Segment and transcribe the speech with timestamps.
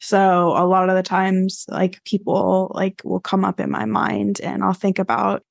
[0.00, 4.40] So a lot of the times, like people like will come up in my mind
[4.40, 5.44] and I'll think about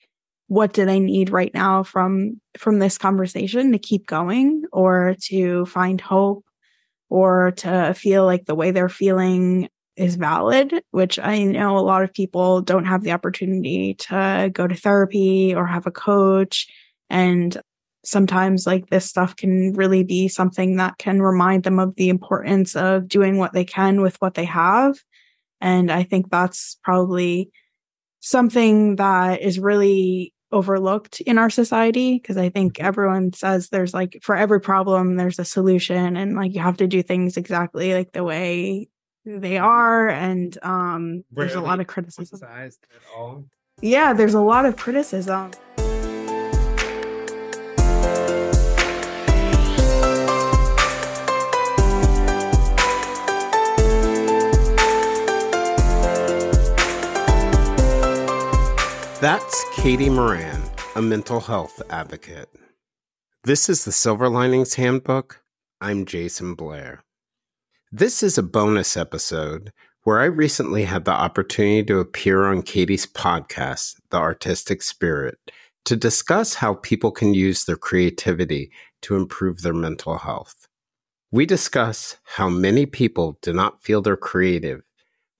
[0.47, 5.65] what do they need right now from from this conversation to keep going or to
[5.67, 6.43] find hope
[7.09, 12.03] or to feel like the way they're feeling is valid, which I know a lot
[12.03, 16.67] of people don't have the opportunity to go to therapy or have a coach.
[17.09, 17.55] And
[18.03, 22.75] sometimes like this stuff can really be something that can remind them of the importance
[22.75, 24.97] of doing what they can with what they have.
[25.61, 27.51] And I think that's probably
[28.21, 32.85] something that is really overlooked in our society because I think mm-hmm.
[32.85, 36.87] everyone says there's like for every problem there's a solution and like you have to
[36.87, 38.89] do things exactly like the way
[39.25, 39.63] they mm-hmm.
[39.63, 42.39] are and um there's a lot of criticism.
[43.81, 45.51] Yeah, there's a lot of criticism.
[59.21, 60.61] That's Katie Moran,
[60.95, 62.47] a mental health advocate.
[63.43, 65.43] This is the Silver Linings Handbook.
[65.81, 67.03] I'm Jayson Blair.
[67.91, 73.05] This is a bonus episode where I recently had the opportunity to appear on Katie's
[73.05, 75.37] podcast, The Artistic Spirit,
[75.83, 80.69] to discuss how people can use their creativity to improve their mental health.
[81.29, 84.83] We discuss how many people do not feel they're creative,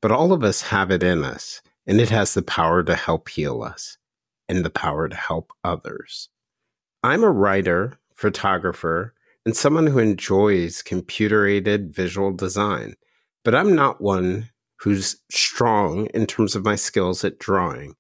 [0.02, 3.30] but all of us have it in us and it has the power to help
[3.30, 3.98] heal us
[4.48, 6.30] and the power to help others.
[7.02, 12.94] I'm a writer, photographer, and someone who enjoys computer aided visual design,
[13.44, 14.52] but I'm not one
[14.82, 17.96] who's strong in terms of my skills at drawing.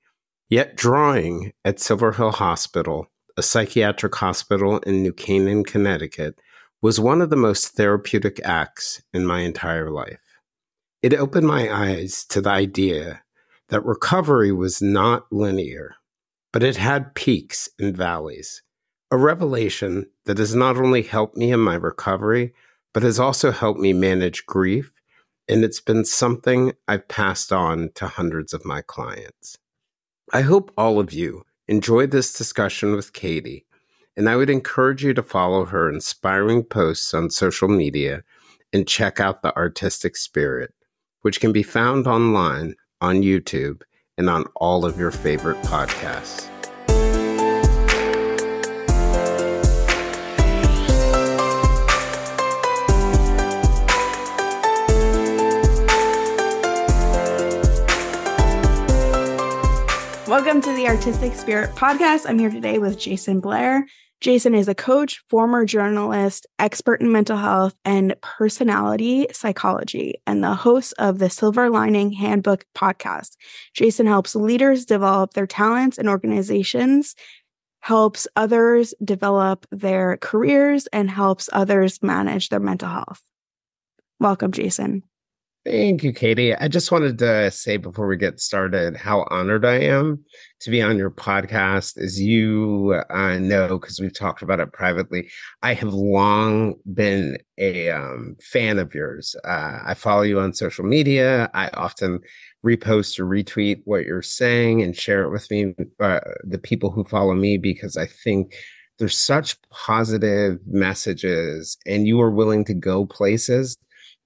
[0.49, 6.39] Yet, drawing at Silver Hill Hospital, a psychiatric hospital in New Canaan, Connecticut,
[6.79, 10.19] was one of the most therapeutic acts in my entire life.
[11.01, 13.23] It opened my eyes to the idea
[13.69, 15.95] that recovery was not linear,
[16.51, 18.61] but it had peaks and valleys.
[19.11, 22.53] A revelation that has not only helped me in my recovery,
[22.93, 24.91] but has also helped me manage grief.
[25.47, 29.57] And it's been something I've passed on to hundreds of my clients.
[30.31, 33.65] I hope all of you enjoyed this discussion with Katie,
[34.15, 38.23] and I would encourage you to follow her inspiring posts on social media
[38.71, 40.71] and check out The Artistic Spirit,
[41.21, 43.81] which can be found online on YouTube,
[44.17, 46.49] and on all of your favorite podcasts.
[60.27, 62.25] Welcome to the Artistic Spirit Podcast.
[62.27, 63.87] I'm here today with Jayson Blair.
[64.21, 70.55] Jayson is a coach, former journalist, expert in mental health and personality psychology, and the
[70.55, 73.37] host of the Silver Lining Handbook podcast.
[73.73, 77.15] Jayson helps leaders develop their talents and organizations,
[77.79, 83.21] helps others develop their careers, and helps others manage their mental health.
[84.19, 85.03] Welcome, Jayson.
[85.65, 86.55] Thank you, Katie.
[86.55, 90.23] I just wanted to say before we get started how honored I am
[90.61, 91.97] to be on your podcast.
[92.01, 95.29] As you uh, know, because we've talked about it privately,
[95.61, 99.35] I have long been a um, fan of yours.
[99.43, 101.51] Uh, I follow you on social media.
[101.53, 102.21] I often
[102.65, 107.03] repost or retweet what you're saying and share it with me, uh, the people who
[107.03, 108.53] follow me, because I think
[108.97, 113.77] there's such positive messages and you are willing to go places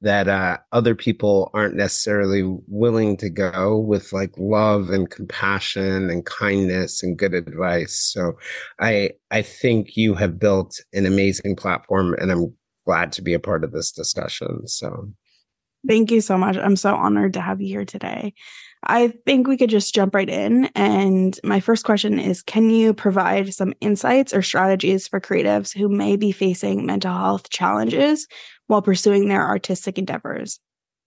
[0.04, 6.26] that uh, other people aren't necessarily willing to go with like love and compassion and
[6.26, 7.96] kindness and good advice.
[7.96, 8.34] So
[8.80, 12.54] I I think you have built an amazing platform and I'm
[12.86, 14.68] glad to be a part of this discussion.
[14.68, 15.10] So
[15.88, 16.58] thank you so much.
[16.58, 18.34] I'm so honored to have you here today.
[18.86, 20.66] I think we could just jump right in.
[20.76, 25.90] And my first question is Can you provide some insights or strategies for creatives who
[25.90, 28.28] may be facing mental health challenges
[28.68, 30.60] while pursuing their artistic endeavors?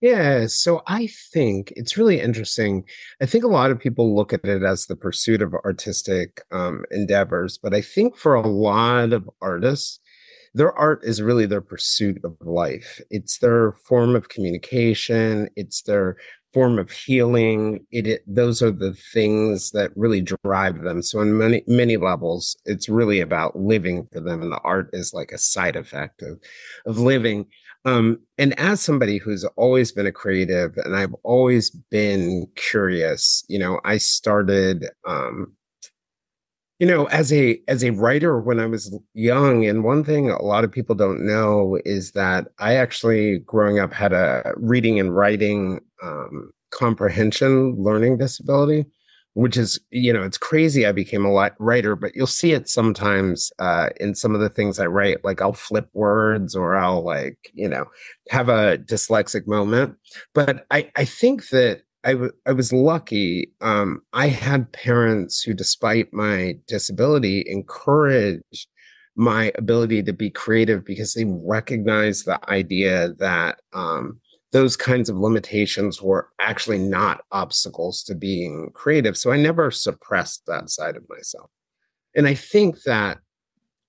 [0.02, 2.84] Yeah, so I think it's really interesting.
[3.22, 6.84] I think a lot of people look at it as the pursuit of artistic um,
[6.90, 9.98] endeavors, but I think for a lot of artists,
[10.52, 13.00] their art is really their pursuit of life.
[13.10, 16.16] It's their form of communication, it's their
[16.56, 17.84] form of healing.
[17.98, 21.02] It, it, those are the things that really drive them.
[21.02, 25.12] So on many many levels, it's really about living for them, and the art is
[25.18, 26.40] like a side effect of
[26.86, 27.46] of living.
[27.84, 33.58] Um, and as somebody who's always been a creative, and I've always been curious, you
[33.60, 35.52] know, I started um,
[36.78, 40.42] You know, as a as a writer when I was young, and one thing a
[40.42, 45.14] lot of people don't know is that I actually growing up had a reading and
[45.16, 48.86] writing um, comprehension learning disability,
[49.34, 50.86] which is you know it's crazy.
[50.86, 54.78] I became a writer, but you'll see it sometimes uh, in some of the things
[54.78, 55.24] I write.
[55.24, 57.86] Like I'll flip words, or I'll like you know
[58.30, 59.96] have a dyslexic moment.
[60.34, 63.52] But I I think that I, w- I was lucky.
[63.60, 68.68] Um, I had parents who, despite my disability, encouraged
[69.16, 74.20] my ability to be creative because they recognized the idea that um,
[74.56, 79.14] those kinds of limitations were actually not obstacles to being creative.
[79.14, 81.50] So I never suppressed that side of myself.
[82.14, 83.18] And I think that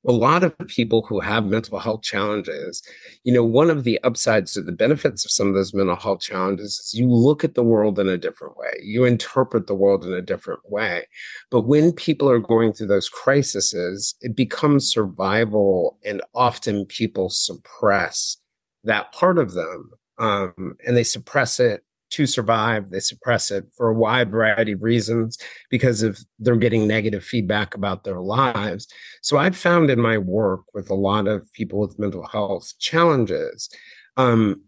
[0.06, 2.84] a lot of people who have mental health challenges,
[3.24, 6.20] you know, one of the upsides or the benefits of some of those mental health
[6.20, 8.74] challenges is you look at the world in a different way.
[8.82, 11.06] You interpret the world in a different way.
[11.50, 18.36] But when people are going through those crises, it becomes survival, and often people suppress
[18.84, 19.92] that part of them.
[20.20, 22.90] Um, and they suppress it to survive.
[22.90, 25.38] They suppress it for a wide variety of reasons
[25.70, 28.88] because of they're getting negative feedback about their lives.
[29.22, 33.70] So I've found in my work with a lot of people with mental health challenges,
[34.16, 34.62] um,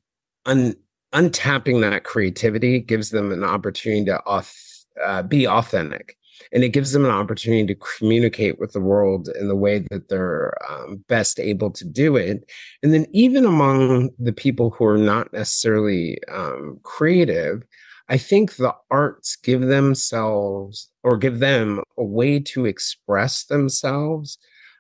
[0.46, 0.76] un-
[1.14, 6.18] untapping that creativity gives them an opportunity to auth- uh, be authentic
[6.52, 10.10] and it gives them an opportunity to communicate with the world in the way that
[10.10, 12.50] they're um, best able to do it.
[12.84, 17.64] And then even among the people who are not necessarily um, creative
[18.10, 24.38] i think the arts give themselves or give them a way to express themselves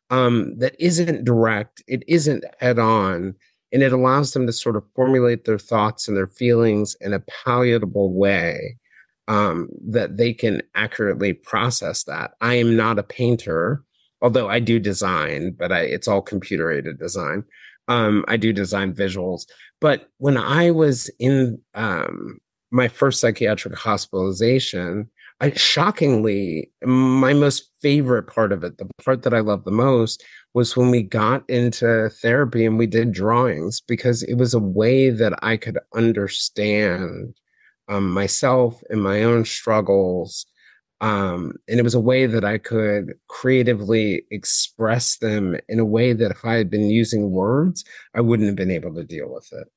[0.09, 3.35] um, that isn't direct it isn't head on
[3.71, 7.23] and it allows them to sort of formulate their thoughts and their feelings in a
[7.43, 8.77] palatable way
[9.29, 12.31] um, that they can accurately process that.
[12.41, 13.83] I am not a painter,
[14.21, 17.43] although I do design, but I, it's all computer aided design.
[17.87, 19.43] Um, I do design visuals.
[19.79, 22.39] But when I was in um,
[22.71, 25.09] my first psychiatric hospitalization,
[25.41, 30.23] I shockingly, my most favorite part of it, the part that I love the most,
[30.55, 35.11] was when we got into therapy and we did drawings because it was a way
[35.11, 37.35] that I could understand
[37.89, 40.45] um, myself and my own struggles.
[41.01, 46.13] Um, and it was a way that I could creatively express them in a way
[46.13, 47.83] that if I had been using words,
[48.13, 49.67] I wouldn't have been able to deal with it.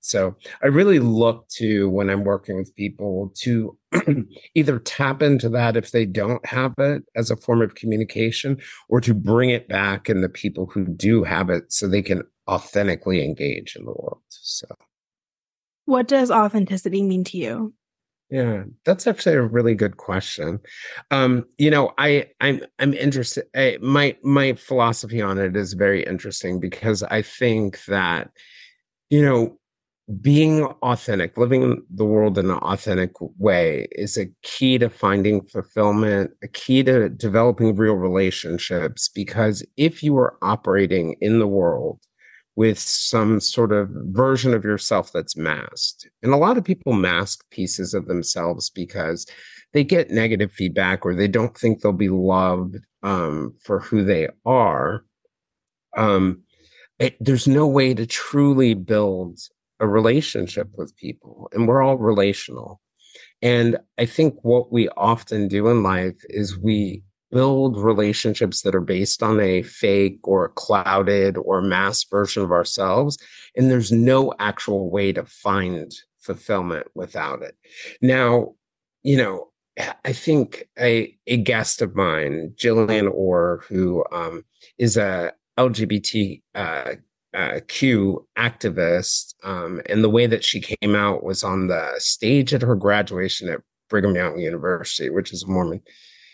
[0.00, 0.34] So
[0.64, 3.78] I really look to when I'm working with people to
[4.56, 9.00] either tap into that if they don't have it as a form of communication or
[9.00, 13.24] to bring it back in the people who do have it so they can authentically
[13.24, 14.22] engage in the world.
[14.28, 14.66] So
[15.84, 17.74] what does authenticity mean to you?
[18.30, 20.58] Yeah, that's actually a really good question.
[21.10, 23.44] Um, you know, I I'm I'm interested.
[23.54, 28.30] I, my my philosophy on it is very interesting because I think that
[29.10, 29.58] you know
[30.22, 36.30] being authentic, living the world in an authentic way is a key to finding fulfillment,
[36.42, 39.10] a key to developing real relationships.
[39.14, 42.00] Because if you are operating in the world
[42.54, 46.08] with some sort of version of yourself that's masked.
[46.22, 49.26] And a lot of people mask pieces of themselves because
[49.72, 54.28] they get negative feedback or they don't think they'll be loved um, for who they
[54.44, 55.04] are.
[55.96, 56.42] Um,
[56.98, 59.38] it, there's no way to truly build
[59.80, 62.80] a relationship with people, and we're all relational.
[63.40, 68.80] And I think what we often do in life is we build relationships that are
[68.80, 73.18] based on a fake or clouded or mass version of ourselves.
[73.56, 77.56] And there's no actual way to find fulfillment without it.
[78.00, 78.54] Now,
[79.02, 79.48] you know,
[80.04, 84.44] I think a, a guest of mine, Jillian Orr, who um,
[84.78, 86.94] is a LGBTQ uh,
[87.34, 87.60] uh,
[88.38, 92.74] activist, um, and the way that she came out was on the stage at her
[92.74, 95.80] graduation at Brigham Young University, which is a Mormon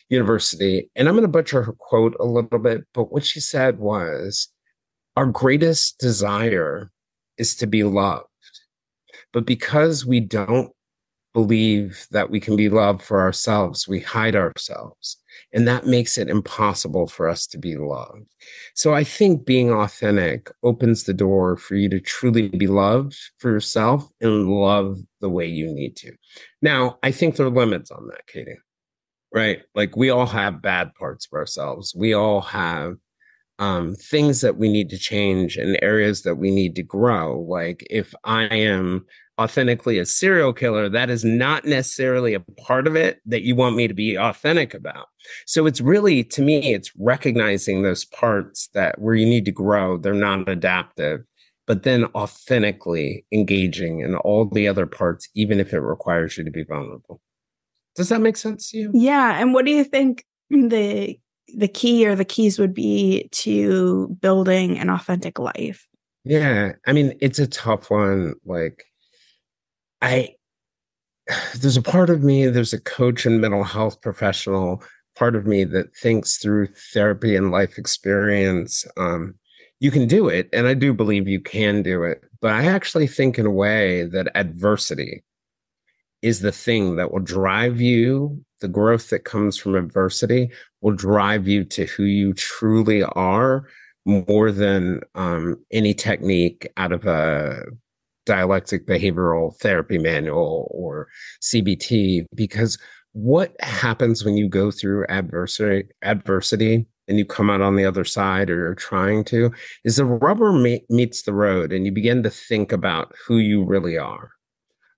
[0.09, 0.91] University.
[0.97, 4.49] And I'm going to butcher her quote a little bit, but what she said was
[5.17, 6.91] Our greatest desire
[7.37, 8.27] is to be loved.
[9.33, 10.73] But because we don't
[11.35, 15.19] believe that we can be loved for ourselves, we hide ourselves.
[15.53, 18.27] And that makes it impossible for us to be loved.
[18.75, 23.51] So I think being authentic opens the door for you to truly be loved for
[23.51, 26.13] yourself and love the way you need to.
[26.61, 28.59] Now, I think there are limits on that, Katie
[29.33, 29.61] right?
[29.75, 31.95] Like we all have bad parts of ourselves.
[31.97, 32.95] We all have
[33.59, 37.41] um, things that we need to change and areas that we need to grow.
[37.41, 39.05] Like if I am
[39.41, 43.77] authentically a serial killer, that is not necessarily a part of it that you want
[43.77, 45.07] me to be authentic about.
[45.47, 49.99] So it's really, to me, it's recognizing those parts that where you need to grow,
[49.99, 51.21] they're not adaptive,
[51.67, 56.51] but then authentically engaging in all the other parts, even if it requires you to
[56.51, 57.21] be vulnerable.
[57.99, 58.91] Does that make sense to you?
[58.95, 59.41] Yeah.
[59.41, 61.19] And what do you think the
[61.57, 65.85] the key or the keys would be to building an authentic life?
[66.23, 66.75] Yeah.
[66.87, 68.35] I mean, it's a tough one.
[68.45, 68.85] Like
[70.01, 70.37] I
[71.61, 74.81] there's a part of me, there's a coach and mental health professional
[75.17, 78.87] part of me that thinks through therapy and life experience.
[78.97, 79.35] Um,
[79.81, 80.49] you can do it.
[80.53, 82.21] And I do believe you can do it.
[82.41, 85.25] But I actually think in a way that adversity
[86.23, 88.45] is the thing that will drive you.
[88.61, 93.69] The growth that comes from adversity will drive you to who you truly are
[94.05, 97.63] more than um, any technique out of a
[98.25, 101.09] dialectic behavioral therapy manual or
[101.43, 102.79] CBT because
[103.13, 108.05] what happens when you go through adversity adversity and you come out on the other
[108.05, 109.51] side or you're trying to
[109.85, 110.53] is the rubber
[110.91, 114.33] meets the road and you begin to think about who you really are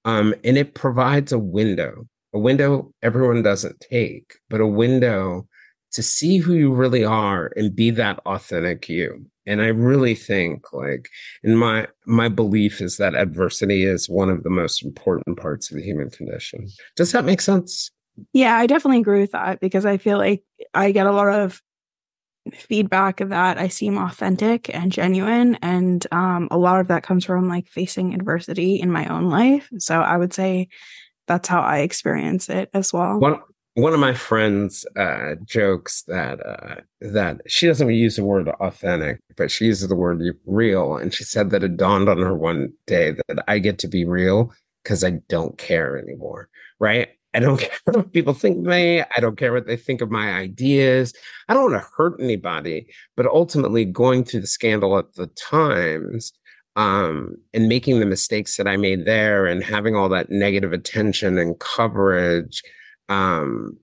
[0.05, 5.47] um, and it provides a window a window everyone doesn't take but a window
[5.93, 9.27] to see who you really are and be that authentic you.
[9.47, 11.09] And i really think like
[11.43, 15.77] in my my belief is that adversity is one of the most important parts of
[15.77, 16.69] the human condition.
[16.95, 17.91] Does that make sense?
[18.33, 21.61] Yeah i definitely agree with that because i feel like i get a lot of
[22.53, 27.49] feedback that i seem authentic and genuine and um, a lot of that comes from
[27.49, 30.69] like facing adversity in my own life so i would say
[31.27, 33.41] that's how i experience it as well one,
[33.75, 39.21] one of my friends uh, jokes that uh, that she doesn't use the word authentic,
[39.37, 40.97] but she uses the word real.
[40.97, 44.05] And she said that it dawned on her one day that I get to be
[44.05, 44.53] real
[44.83, 46.49] because I don't care anymore.
[46.79, 47.11] Right?
[47.35, 49.01] I don't care what people think of me.
[49.01, 51.13] I don't care what they think of my ideas.
[51.49, 52.87] I don't want to hurt anybody.
[53.17, 56.33] But ultimately, going through the scandal at the Times
[56.77, 61.39] um, and making the mistakes that I made there and having all that negative attention
[61.39, 62.63] and coverage
[63.09, 63.77] um,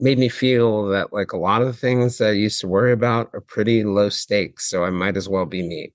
[0.00, 2.92] made me feel that like a lot of the things that I used to worry
[2.92, 4.68] about are pretty low stakes.
[4.68, 5.92] So I might as well be me.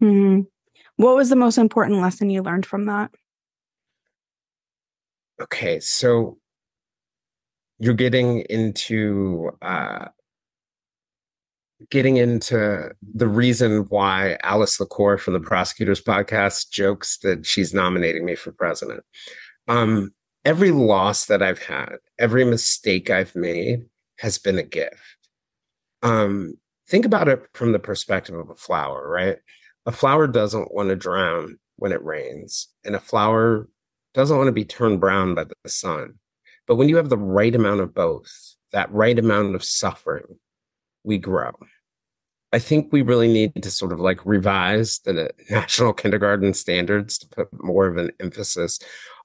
[0.00, 0.42] hmm
[0.96, 3.10] What was the most important lesson you learned from that?
[5.40, 6.38] Okay, so
[7.78, 10.06] you're getting into uh,
[11.90, 18.24] getting into the reason why Alice LaCour from the Prosecutors Podcast jokes that she's nominating
[18.24, 19.02] me for president.
[19.68, 20.12] Um,
[20.44, 23.84] every loss that I've had, every mistake I've made
[24.20, 24.96] has been a gift.
[26.02, 26.54] Um,
[26.88, 29.36] think about it from the perspective of a flower, right?
[29.84, 33.68] A flower doesn't want to drown when it rains, and a flower
[34.16, 36.14] doesn't want to be turned brown by the sun.
[36.66, 38.32] But when you have the right amount of both,
[38.72, 40.24] that right amount of suffering,
[41.04, 41.52] we grow.
[42.50, 47.28] I think we really need to sort of like revise the national kindergarten standards to
[47.28, 48.78] put more of an emphasis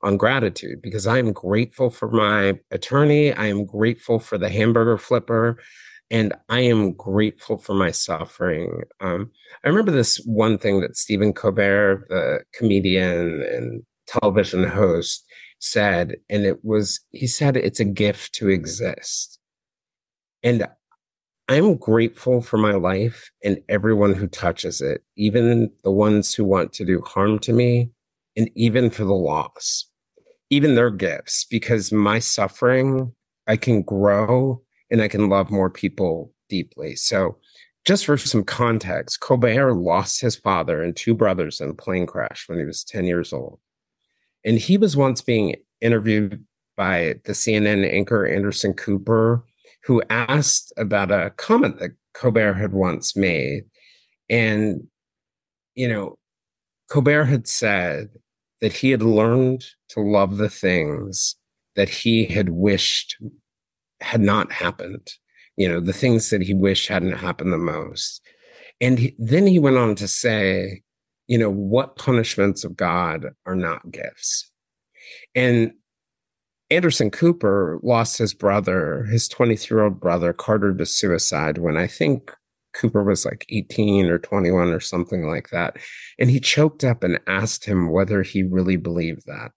[0.03, 3.31] on gratitude because I am grateful for my attorney.
[3.31, 5.57] I am grateful for the hamburger flipper.
[6.09, 8.81] And I am grateful for my suffering.
[8.99, 9.31] Um,
[9.63, 15.25] I remember this one thing that Stephen Colbert, the comedian and television host,
[15.59, 16.17] said.
[16.29, 19.39] And it was, he said, it's a gift to exist.
[20.43, 20.67] And
[21.47, 26.73] I'm grateful for my life and everyone who touches it, even the ones who want
[26.73, 27.91] to do harm to me,
[28.37, 29.91] and even for the loss
[30.51, 33.11] even their gifts because my suffering,
[33.47, 36.95] I can grow and I can love more people deeply.
[36.95, 37.37] So,
[37.83, 42.43] just for some context, Colbert lost his father and two brothers in a plane crash
[42.47, 43.59] when he was 10 years old.
[44.43, 46.43] And he was once being interviewed
[46.75, 49.43] by the CNN anchor Anderson Cooper,
[49.83, 53.63] who asked about a comment that Colbert had once made.
[54.29, 54.87] And,
[55.75, 56.17] you know,
[56.89, 58.09] Colbert had said
[58.61, 61.35] that he had learned to love the things
[61.75, 63.17] that he had wished
[64.01, 65.13] had not happened,
[65.57, 68.21] you know, the things that he wished hadn't happened the most.
[68.79, 70.81] And he, then he went on to say,
[71.27, 74.49] you know, what punishments of God are not gifts?
[75.35, 75.73] And
[76.69, 81.87] Anderson Cooper lost his brother, his 23 year old brother, Carter, to suicide when I
[81.87, 82.31] think
[82.73, 85.77] Cooper was like 18 or 21 or something like that.
[86.17, 89.51] And he choked up and asked him whether he really believed that.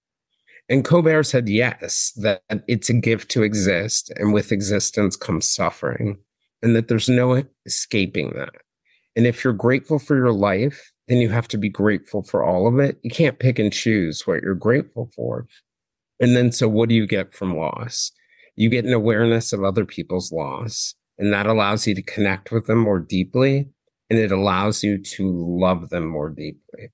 [0.68, 6.18] And Colbert said yes, that it's a gift to exist, and with existence comes suffering,
[6.62, 8.54] and that there's no escaping that.
[9.14, 12.66] And if you're grateful for your life then you have to be grateful for all
[12.66, 12.98] of it.
[13.02, 15.46] You can't pick and choose what you're grateful for.
[16.20, 18.12] And then, so what do you get from loss?
[18.56, 22.66] You get an awareness of other people's loss, and that allows you to connect with
[22.66, 23.68] them more deeply,
[24.08, 25.30] and it allows you to
[25.60, 26.90] love them more deeply.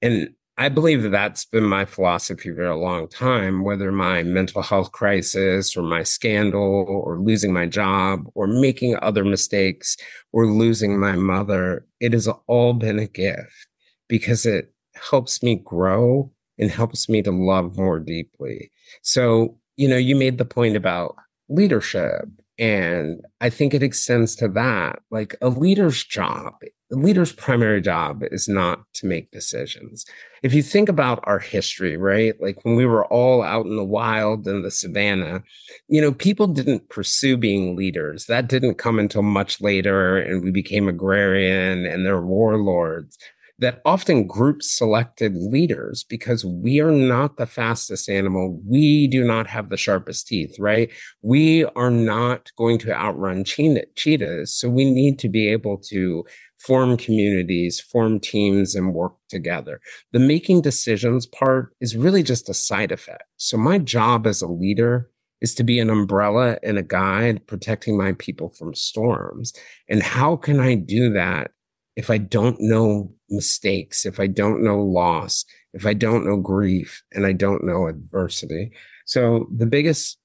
[0.00, 4.62] And I believe that that's been my philosophy for a long time, whether my mental
[4.62, 9.96] health crisis or my scandal or losing my job or making other mistakes
[10.32, 11.86] or losing my mother.
[11.98, 13.66] It has all been a gift
[14.08, 14.72] because it
[15.10, 18.70] helps me grow and helps me to love more deeply.
[19.02, 21.16] So, you know, you made the point about
[21.48, 25.00] leadership and I think it extends to that.
[25.10, 26.54] Like a leader's job,
[26.94, 30.06] a leader's primary job is not to make decisions.
[30.42, 32.40] If you think about our history, right?
[32.40, 35.42] Like when we were all out in the wild in the savannah,
[35.88, 38.26] you know, people didn't pursue being leaders.
[38.26, 43.18] That didn't come until much later and we became agrarian and they're warlords
[43.58, 48.60] that often groups selected leaders because we are not the fastest animal.
[48.66, 50.90] We do not have the sharpest teeth, right?
[51.22, 54.54] We are not going to outrun cheetahs.
[54.54, 56.24] So we need to be able to
[56.64, 59.80] form communities, form teams, and work together.
[60.12, 63.24] The making decisions part is really just a side effect.
[63.36, 67.98] So my job as a leader is to be an umbrella and a guide protecting
[67.98, 69.52] my people from storms.
[69.90, 71.50] And how can I do that
[71.96, 75.44] if I don't know mistakes, if I don't know loss,
[75.74, 78.72] if I don't know grief, and I don't know adversity.
[79.04, 80.18] So the biggest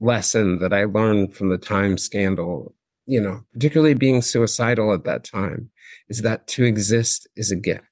[0.00, 2.74] lesson that I learned from the time scandal,
[3.06, 5.70] you know, particularly being suicidal at that time,
[6.08, 7.84] is that to exist is a gift.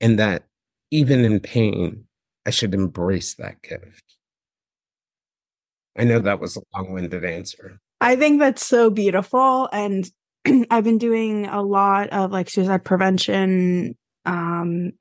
[0.00, 0.44] And that
[0.90, 2.04] even in pain,
[2.46, 4.16] I should embrace that gift.
[5.98, 7.80] I know that was a long winded answer.
[8.00, 9.68] I think that's so beautiful.
[9.72, 10.10] And
[10.70, 14.92] I've been doing a lot of like suicide prevention um,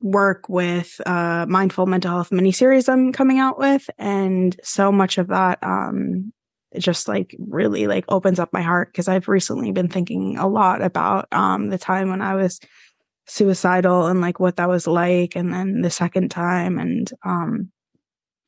[0.00, 5.18] work with uh, mindful mental health mini series I'm coming out with, and so much
[5.18, 6.32] of that um,
[6.76, 10.82] just like really like opens up my heart because I've recently been thinking a lot
[10.82, 12.60] about um, the time when I was
[13.26, 17.70] suicidal and like what that was like, and then the second time, and um,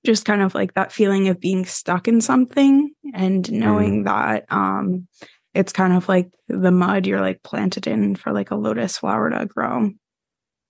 [0.05, 4.05] just kind of like that feeling of being stuck in something and knowing mm.
[4.07, 5.07] that um
[5.55, 9.31] it's kind of like the mud you're like planted in for like a lotus flower
[9.31, 9.91] to grow.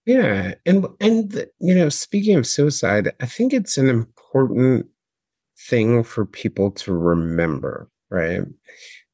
[0.07, 4.87] Yeah, and and you know, speaking of suicide, I think it's an important
[5.69, 8.43] thing for people to remember, right?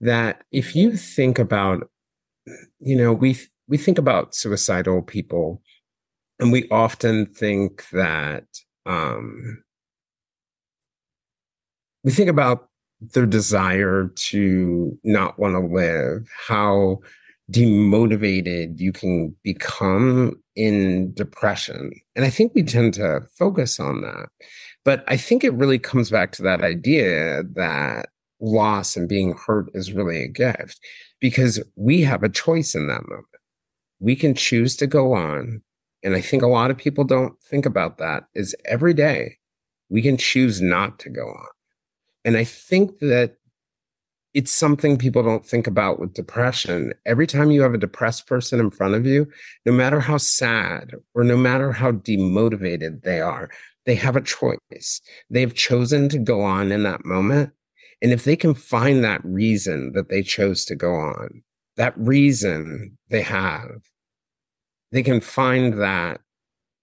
[0.00, 1.88] That if you think about
[2.80, 3.36] you know, we
[3.68, 5.62] we think about suicidal people
[6.38, 8.44] and we often think that
[8.84, 9.62] um
[12.04, 12.68] we think about
[13.00, 16.98] their desire to not want to live, how
[17.50, 21.92] demotivated you can become in depression.
[22.14, 24.28] And I think we tend to focus on that.
[24.86, 29.68] But I think it really comes back to that idea that loss and being hurt
[29.74, 30.78] is really a gift
[31.20, 33.26] because we have a choice in that moment.
[33.98, 35.60] We can choose to go on.
[36.04, 39.38] And I think a lot of people don't think about that is every day
[39.88, 41.48] we can choose not to go on.
[42.24, 43.38] And I think that
[44.34, 46.92] it's something people don't think about with depression.
[47.06, 49.26] Every time you have a depressed person in front of you,
[49.64, 53.50] no matter how sad or no matter how demotivated they are,
[53.86, 55.00] they have a choice.
[55.30, 57.52] They've chosen to go on in that moment.
[58.02, 61.42] And if they can find that reason that they chose to go on,
[61.76, 63.80] that reason they have,
[64.92, 66.20] they can find that.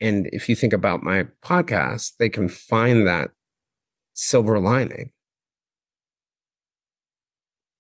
[0.02, 3.32] And if you think about my podcast, they can find that
[4.14, 5.12] silver lining.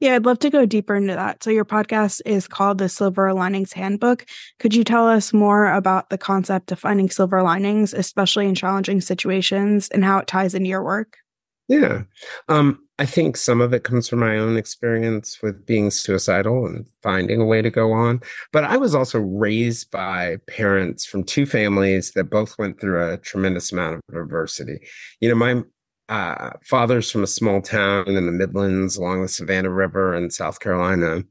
[0.03, 1.41] Yeah, I'd love to go deeper into that.
[1.45, 4.25] So, your podcast is called The Silver Linings Handbook.
[4.59, 8.99] Could you tell us more about the concept of finding silver linings, especially in challenging
[8.99, 11.19] situations, and how it ties into your work?
[11.69, 12.01] Yeah.
[12.49, 16.85] Um, I think some of it comes from my own experience with being suicidal and
[17.01, 18.19] finding a way to go on.
[18.51, 23.17] But I was also raised by parents from two families that both went through a
[23.19, 24.85] tremendous amount of adversity.
[25.21, 25.63] You know, my
[26.13, 30.59] uh, father's from a small town in the Midlands along the Savannah River in South
[30.59, 31.23] Carolina.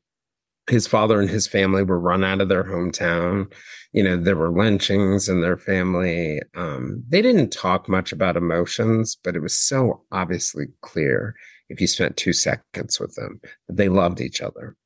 [0.69, 3.53] His father and his family were run out of their hometown.
[3.93, 6.41] You know, there were lynchings in their family.
[6.57, 11.37] Um, they didn't talk much about emotions, but it was so obviously clear
[11.69, 14.77] if you spent two seconds with them that they loved each other.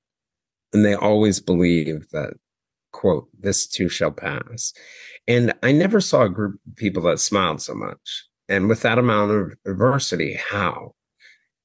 [0.75, 2.35] And they always believed that,
[2.93, 4.75] quote, this too shall pass.
[5.27, 8.99] And I never saw a group of people that smiled so much and with that
[8.99, 10.95] amount of adversity, how?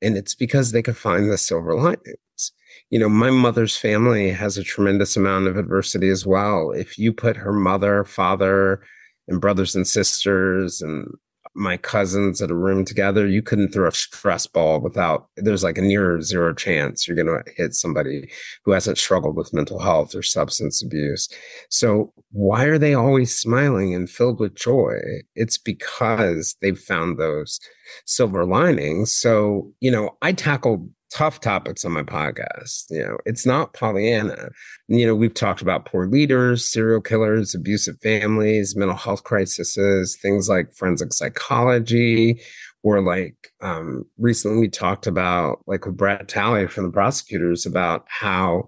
[0.01, 2.51] And it's because they could find the silver linings.
[2.89, 6.71] you know, my mother's family has a tremendous amount of adversity as well.
[6.71, 8.81] If you put her mother, father,
[9.27, 11.07] and brothers and sisters and
[11.53, 15.77] my cousins at a room together, you couldn't throw a stress ball without there's like
[15.77, 18.29] a near zero chance you're going to hit somebody
[18.63, 21.27] who hasn't struggled with mental health or substance abuse.
[21.69, 24.99] So, why are they always smiling and filled with joy?
[25.35, 27.59] It's because they've found those
[28.05, 29.13] silver linings.
[29.13, 32.85] So, you know, I tackled tough topics on my podcast.
[32.89, 34.49] You know, it's not Pollyanna.
[34.87, 40.49] You know, we've talked about poor leaders, serial killers, abusive families, mental health crises, things
[40.49, 42.41] like forensic psychology,
[42.83, 48.05] or like um, recently we talked about, like with Brett Talley from the prosecutors, about
[48.07, 48.67] how,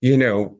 [0.00, 0.56] you know,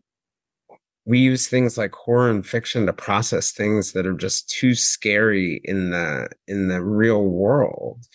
[1.05, 5.61] we use things like horror and fiction to process things that are just too scary
[5.65, 8.07] in the in the real world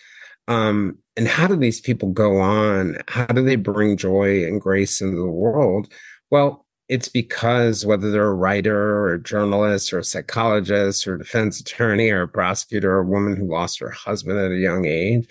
[0.47, 2.97] um, and how do these people go on?
[3.07, 5.91] How do they bring joy and grace into the world?
[6.29, 11.19] Well, it's because whether they're a writer or a journalist or a psychologist or a
[11.19, 14.85] defense attorney or a prosecutor or a woman who lost her husband at a young
[14.85, 15.27] age,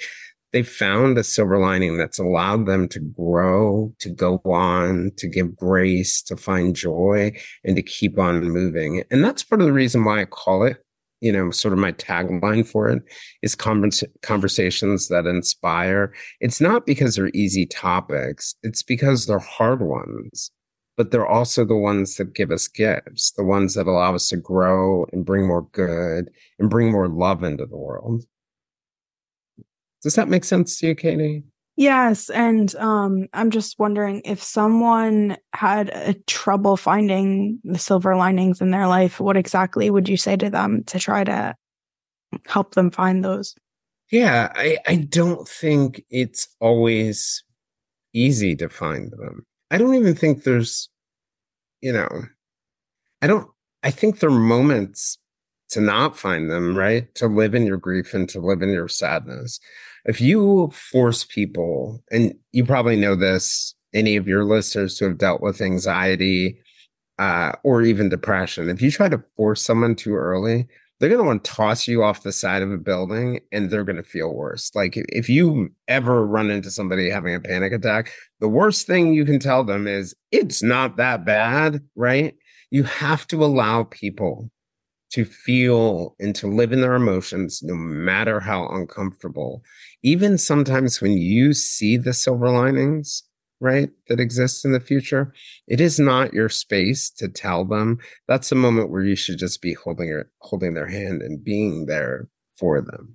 [0.53, 5.57] they found a silver lining that's allowed them to grow, to go on, to give
[5.57, 7.33] grace, to find joy,
[7.65, 9.03] and to keep on moving.
[9.11, 10.84] And that's part of the reason why I call it
[11.25, 13.03] you know, sort of my tagline for it
[13.41, 16.13] is convers- conversations that inspire.
[16.41, 20.51] It's not because they're easy topics, it's because they're hard ones,
[20.99, 24.37] but they're also the ones that give us gifts, the ones that allow us to
[24.37, 28.25] grow and bring more good and bring more love into the world.
[30.03, 31.43] Does that make sense to you, Katie?
[31.77, 38.61] Yes, and um, I'm just wondering if someone had a trouble finding the silver linings
[38.61, 41.57] in their life, what exactly would you say to them to try to
[42.47, 43.57] help them find those?
[44.13, 47.43] Yeah, I, I don't think it's always
[48.13, 49.45] easy to find them.
[49.73, 50.89] I don't even think there's,
[51.81, 52.09] you know,
[53.21, 53.49] I don't,
[53.83, 55.19] I think there are moments
[55.71, 57.13] to not find them, right?
[57.17, 59.59] To live in your grief and to live in your sadness
[60.05, 65.19] if you force people, and you probably know this, any of your listeners who have
[65.19, 66.59] dealt with anxiety
[67.19, 70.67] uh, or even depression, if you try to force someone too early,
[71.01, 73.85] they're going to want to toss you off the side of a building and they're
[73.85, 74.71] going to feel worse.
[74.75, 79.25] Like if you ever run into somebody having a panic attack, the worst thing you
[79.25, 82.35] can tell them is it's not that bad, right?
[82.71, 84.51] You have to allow people
[85.15, 89.63] to feel and to live in their emotions, no matter how uncomfortable.
[90.03, 93.23] Even sometimes when you see the silver linings,
[93.61, 95.33] right, that exist in the future,
[95.69, 97.99] it is not your space to tell them.
[98.27, 101.87] That's a moment where you should just be holding your, holding their hand and being
[101.87, 103.15] there for them.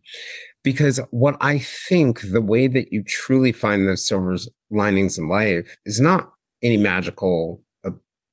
[0.63, 4.37] Because what I think the way that you truly find those silver
[4.71, 6.31] linings in life is not
[6.63, 7.61] any magical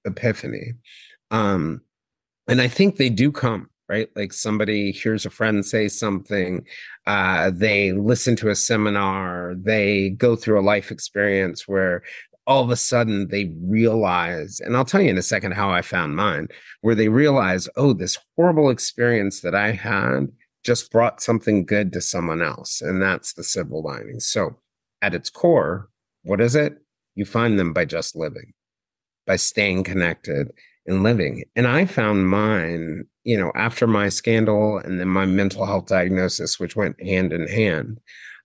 [0.05, 0.75] epiphany.
[1.33, 1.81] Um,
[2.49, 4.09] and I think they do come right?
[4.17, 6.67] Like somebody hears a friend say something
[7.07, 12.03] uh, they listen to a seminar they go through a life experience where
[12.49, 15.83] all of a sudden they realize and i'll tell you in a second how i
[15.83, 16.47] found mine
[16.81, 20.29] where they realize oh this horrible experience that i had
[20.67, 24.19] just brought something good to someone else and that's the silver lining.
[24.19, 24.57] So
[25.01, 25.89] at its core
[26.25, 26.79] what is it?
[27.15, 28.53] You find them by just living
[29.27, 30.51] by staying connected
[30.87, 31.45] and living.
[31.55, 36.59] And I found mine, you know, after my scandal and then my mental health diagnosis,
[36.59, 37.99] which went hand in hand.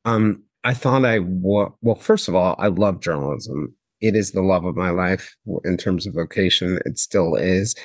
[0.06, 3.76] Um, I thought I w- well, first of all, I love journalism.
[4.00, 6.80] It is the love of my life in terms of vocation.
[6.86, 7.76] It still is.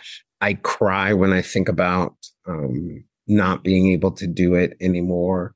[0.40, 2.14] I cry when I think about
[2.46, 5.54] um, not being able to do it anymore.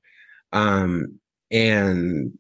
[0.52, 1.18] Um,
[1.50, 2.32] and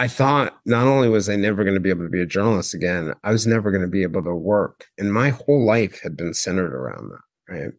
[0.00, 2.72] I thought not only was I never going to be able to be a journalist
[2.72, 4.86] again, I was never going to be able to work.
[4.96, 7.72] And my whole life had been centered around that, right?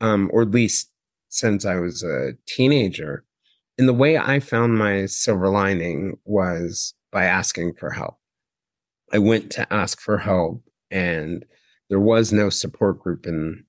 [0.00, 0.92] Um, or at least
[1.28, 3.24] since I was a teenager.
[3.78, 8.18] And the way I found my silver lining was by asking for help.
[9.12, 11.44] I went to ask for help, and
[11.88, 13.64] there was no support group in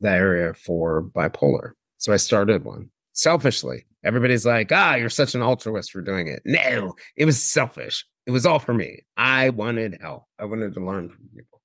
[0.00, 1.70] the area for bipolar.
[1.96, 3.86] So I started one selfishly.
[4.04, 6.42] Everybody's like, ah, you're such an altruist for doing it.
[6.44, 8.04] No, it was selfish.
[8.26, 9.02] It was all for me.
[9.16, 10.24] I wanted help.
[10.38, 11.60] I wanted to learn from people.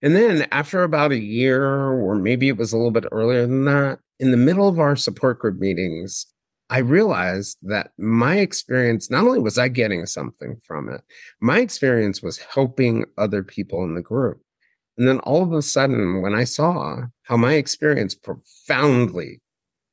[0.00, 3.64] And then after about a year, or maybe it was a little bit earlier than
[3.64, 6.26] that, in the middle of our support group meetings,
[6.70, 11.00] I realized that my experience, not only was I getting something from it,
[11.40, 14.40] my experience was helping other people in the group.
[14.98, 19.40] And then all of a sudden, when I saw how my experience profoundly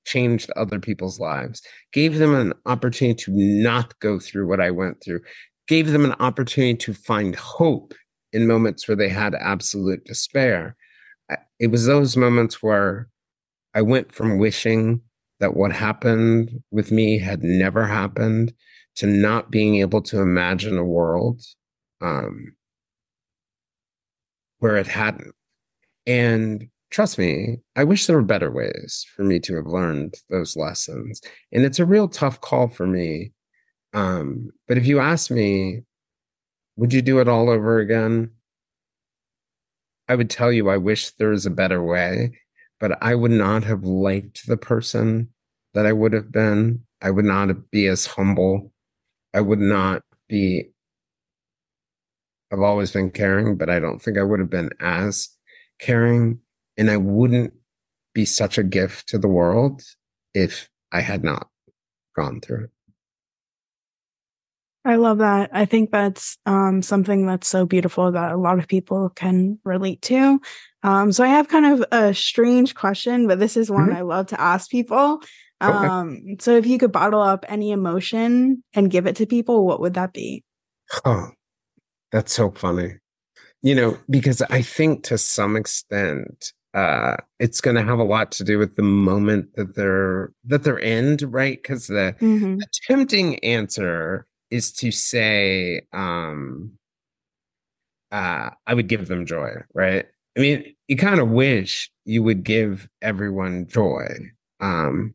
[0.06, 5.04] changed other people's lives, gave them an opportunity to not go through what I went
[5.04, 5.22] through,
[5.68, 7.94] gave them an opportunity to find hope
[8.32, 10.76] in moments where they had absolute despair.
[11.60, 13.10] It was those moments where
[13.74, 15.02] I went from wishing
[15.40, 18.54] that what happened with me had never happened
[18.96, 21.42] to not being able to imagine a world
[22.02, 22.56] um,
[24.60, 25.36] where it hadn't.
[26.08, 30.56] And trust me, I wish there were better ways for me to have learned those
[30.56, 31.20] lessons.
[31.52, 33.34] And it's a real tough call for me.
[33.92, 35.82] Um, but if you ask me,
[36.78, 38.32] would you do it all over again?
[40.08, 42.40] I would tell you I wish there was a better way,
[42.80, 45.28] but I would not have liked the person
[45.74, 46.86] that I would have been.
[47.02, 48.72] I would not be as humble.
[49.34, 50.70] I would not be
[52.54, 55.28] I've always been caring, but I don't think I would have been as
[55.82, 56.40] caring.
[56.78, 57.54] And I wouldn't
[58.14, 59.84] be such a gift to the world
[60.34, 61.48] if I had not
[62.16, 62.70] gone through it.
[64.86, 65.50] I love that.
[65.52, 70.02] I think that's um, something that's so beautiful that a lot of people can relate
[70.04, 70.40] to.
[70.84, 73.98] Um, so I have kind of a strange question, but this is one mm-hmm.
[73.98, 75.22] I love to ask people.
[75.64, 75.88] Okay.
[75.88, 79.80] Um, so if you could bottle up any emotion and give it to people, what
[79.80, 80.44] would that be?
[81.04, 81.30] Oh,
[82.12, 82.98] that's so funny.
[83.64, 88.34] You know, because I think to some extent, uh, it's going to have a lot
[88.34, 91.58] to do with the moment that they're that they're in, right?
[91.62, 92.58] Because the, mm-hmm.
[92.58, 96.74] the tempting answer is to say, um,
[98.12, 100.06] uh, I would give them joy, right?
[100.38, 104.10] I mean, you kind of wish you would give everyone joy,
[104.60, 105.14] um,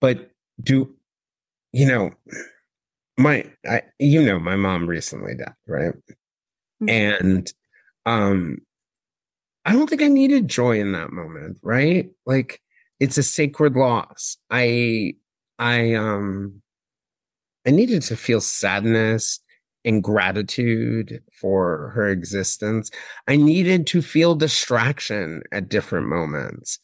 [0.00, 0.30] but
[0.62, 0.94] do
[1.72, 2.10] you know?
[3.18, 5.94] My, I, you know, my mom recently died, right?
[6.82, 6.88] Mm-hmm.
[6.88, 7.52] And
[8.04, 8.58] um
[9.64, 12.10] I don't think I needed joy in that moment, right?
[12.26, 12.60] Like
[13.00, 14.36] it's a sacred loss.
[14.50, 15.14] I
[15.58, 16.62] I um
[17.66, 19.40] I needed to feel sadness
[19.84, 22.90] and gratitude for her existence.
[23.26, 26.78] I needed to feel distraction at different moments.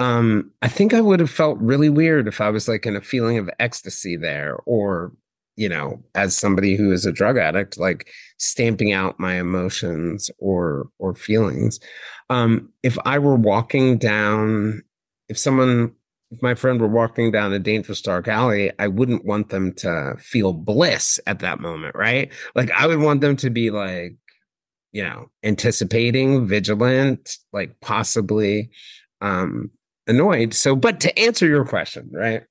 [0.00, 3.00] Um, I think I would have felt really weird if I was like in a
[3.00, 5.12] feeling of ecstasy there or
[5.56, 10.86] you know, as somebody who is a drug addict, like stamping out my emotions or
[10.98, 11.78] or feelings.
[12.30, 14.82] Um, if I were walking down,
[15.28, 15.92] if someone,
[16.30, 20.14] if my friend were walking down a dangerous dark alley, I wouldn't want them to
[20.18, 22.32] feel bliss at that moment, right?
[22.54, 24.16] Like I would want them to be like,
[24.92, 28.70] you know, anticipating, vigilant, like possibly
[29.20, 29.70] um
[30.06, 30.54] annoyed.
[30.54, 32.42] So, but to answer your question, right?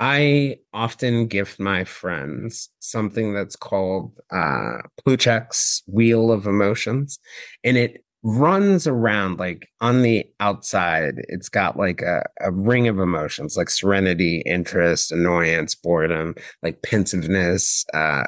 [0.00, 7.18] I often gift my friends something that's called uh, Plutchik's Wheel of Emotions,
[7.64, 11.14] and it runs around like on the outside.
[11.28, 17.86] It's got like a, a ring of emotions like serenity, interest, annoyance, boredom, like pensiveness,
[17.94, 18.24] uh,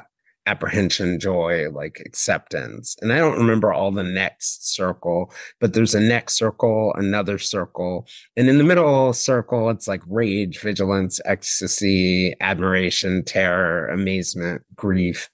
[0.47, 2.95] apprehension, joy, like acceptance.
[3.01, 8.07] And I don't remember all the next circle, but there's a next circle, another circle.
[8.35, 15.29] And in the middle circle, it's like rage, vigilance, ecstasy, admiration, terror, amazement, grief,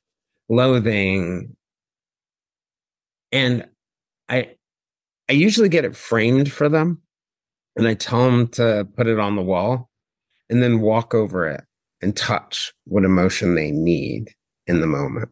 [0.50, 1.56] loathing.
[3.32, 3.66] And
[4.28, 4.57] I
[5.30, 7.02] I usually get it framed for them
[7.76, 9.90] and I tell them to put it on the wall
[10.50, 11.64] and then walk over it
[12.02, 14.30] and touch what emotion they need
[14.68, 15.30] in the moment.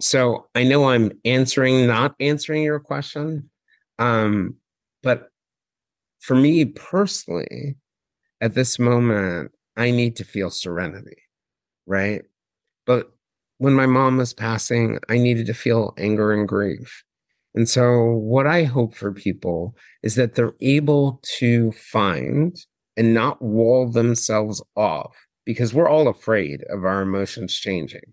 [0.00, 3.48] So I know I'm answering, not answering your question.
[3.98, 4.56] Um,
[5.02, 5.30] but
[6.20, 7.76] for me personally,
[8.40, 11.16] at this moment, I need to feel serenity,
[11.86, 12.22] right?
[12.86, 13.12] But
[13.58, 17.04] when my mom was passing, I needed to feel anger and grief.
[17.54, 22.56] And so, what I hope for people is that they're able to find
[22.96, 28.12] and not wall themselves off because we're all afraid of our emotions changing.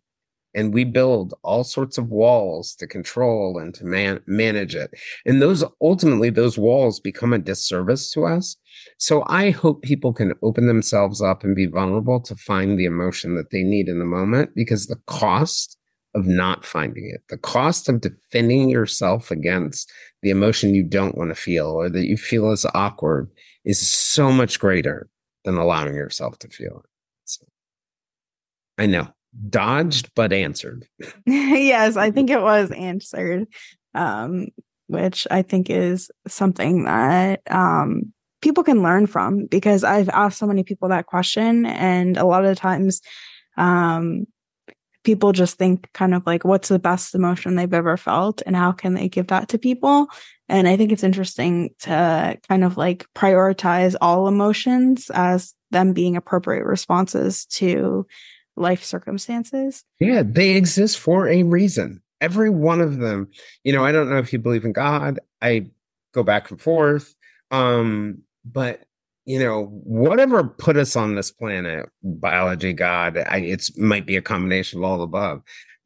[0.55, 4.89] And we build all sorts of walls to control and to man- manage it.
[5.25, 8.55] And those ultimately those walls become a disservice to us.
[8.97, 13.35] So i hope people can open themselves up and be vulnerable to find the emotion
[13.35, 15.76] that they need in the moment because the cost
[16.17, 17.21] of not finding it.
[17.29, 19.91] The cost of defending yourself against
[20.23, 23.29] the emotion you don't want to feel or that you feel is awkward
[23.63, 25.07] is so much greater
[25.45, 26.89] than allowing yourself to feel it.
[27.25, 27.45] So,
[28.77, 29.07] i know.
[29.49, 30.87] Dodged but answered.
[31.27, 33.45] yes, I think it was answered,
[33.93, 34.47] um,
[34.87, 40.47] which I think is something that um, people can learn from because I've asked so
[40.47, 43.01] many people that question, and a lot of the times,
[43.57, 44.25] um,
[45.07, 48.73] people just think kind of like, what's the best emotion they've ever felt, and how
[48.73, 50.07] can they give that to people?
[50.49, 56.17] And I think it's interesting to kind of like prioritize all emotions as them being
[56.17, 58.05] appropriate responses to
[58.57, 59.85] life circumstances.
[59.99, 62.01] Yeah, they exist for a reason.
[62.19, 63.29] Every one of them.
[63.63, 65.19] You know, I don't know if you believe in God.
[65.41, 65.67] I
[66.13, 67.15] go back and forth.
[67.49, 68.81] Um, but
[69.27, 74.79] you know, whatever put us on this planet, biology, God, it might be a combination
[74.79, 75.41] of all above,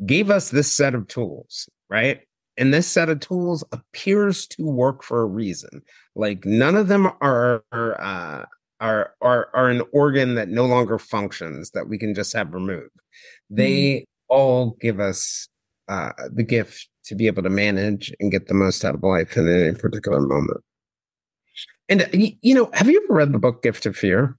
[0.05, 2.21] gave us this set of tools, right?
[2.55, 5.81] And this set of tools appears to work for a reason.
[6.15, 8.45] Like none of them are uh,
[8.79, 12.91] are are are an organ that no longer functions that we can just have removed.
[13.49, 14.03] They mm.
[14.29, 15.47] all give us
[15.87, 19.35] uh, the gift to be able to manage and get the most out of life
[19.35, 20.61] in any particular moment.
[21.91, 22.07] And
[22.41, 24.37] you know, have you ever read the book Gift of Fear?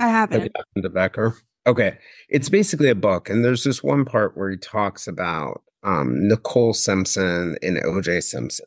[0.00, 0.52] I haven't.
[0.74, 1.36] de Becker.
[1.64, 1.96] Okay,
[2.28, 6.74] it's basically a book, and there's this one part where he talks about um, Nicole
[6.74, 8.20] Simpson and O.J.
[8.22, 8.66] Simpson,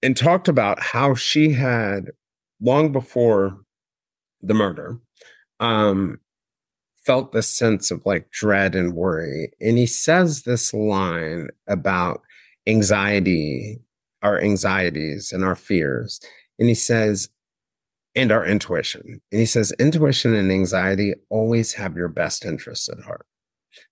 [0.00, 2.12] and talked about how she had
[2.60, 3.58] long before
[4.40, 5.00] the murder
[5.58, 6.20] um,
[7.04, 12.22] felt this sense of like dread and worry, and he says this line about
[12.68, 13.80] anxiety,
[14.22, 16.20] our anxieties and our fears,
[16.60, 17.28] and he says
[18.14, 19.20] and our intuition.
[19.30, 23.26] And he says, intuition and anxiety always have your best interests at heart.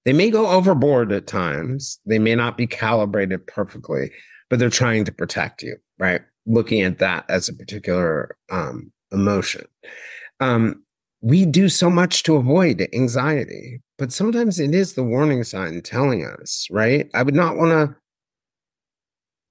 [0.05, 4.11] They may go overboard at times, they may not be calibrated perfectly,
[4.51, 6.23] but they're trying to protect you, right?
[6.47, 9.67] Looking at that as a particular um, emotion.
[10.41, 10.83] Um,
[11.21, 16.25] we do so much to avoid anxiety, but sometimes it is the warning sign telling
[16.25, 17.09] us, right?
[17.15, 17.97] I would not want to.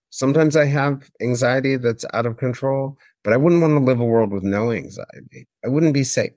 [0.10, 2.98] Sometimes I have anxiety that's out of control,
[3.28, 5.50] but I wouldn't want to live a world with no anxiety.
[5.66, 6.32] I wouldn't be safe.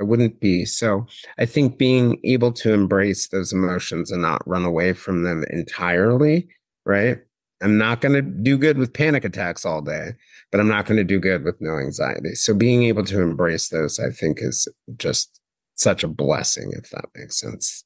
[0.00, 0.64] I wouldn't be.
[0.66, 1.04] So
[1.36, 6.46] I think being able to embrace those emotions and not run away from them entirely,
[6.86, 7.18] right?
[7.60, 10.12] I'm not going to do good with panic attacks all day,
[10.52, 12.36] but I'm not going to do good with no anxiety.
[12.36, 15.40] So being able to embrace those, I think, is just
[15.74, 17.82] such a blessing, if that makes sense.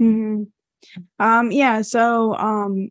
[0.00, 0.44] Mm-hmm.
[1.22, 1.82] Um, yeah.
[1.82, 2.88] So um,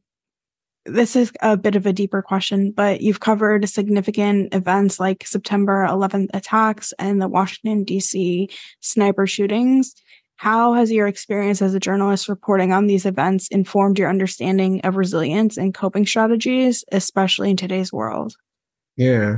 [0.89, 5.85] this is a bit of a deeper question, but you've covered significant events like September
[5.89, 8.49] 11th attacks and the Washington, D.C.
[8.81, 9.95] sniper shootings.
[10.37, 14.95] How has your experience as a journalist reporting on these events informed your understanding of
[14.95, 18.35] resilience and coping strategies, especially in today's world?
[18.95, 19.37] Yeah,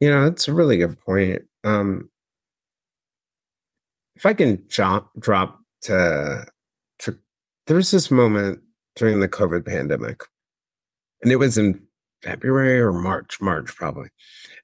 [0.00, 1.42] you know, that's a really good point.
[1.62, 2.10] Um,
[4.16, 6.44] if I can jump, drop to,
[7.00, 7.18] to,
[7.66, 8.60] there was this moment
[8.96, 10.22] during the COVID pandemic
[11.22, 11.80] and it was in
[12.22, 14.08] February or March, March probably.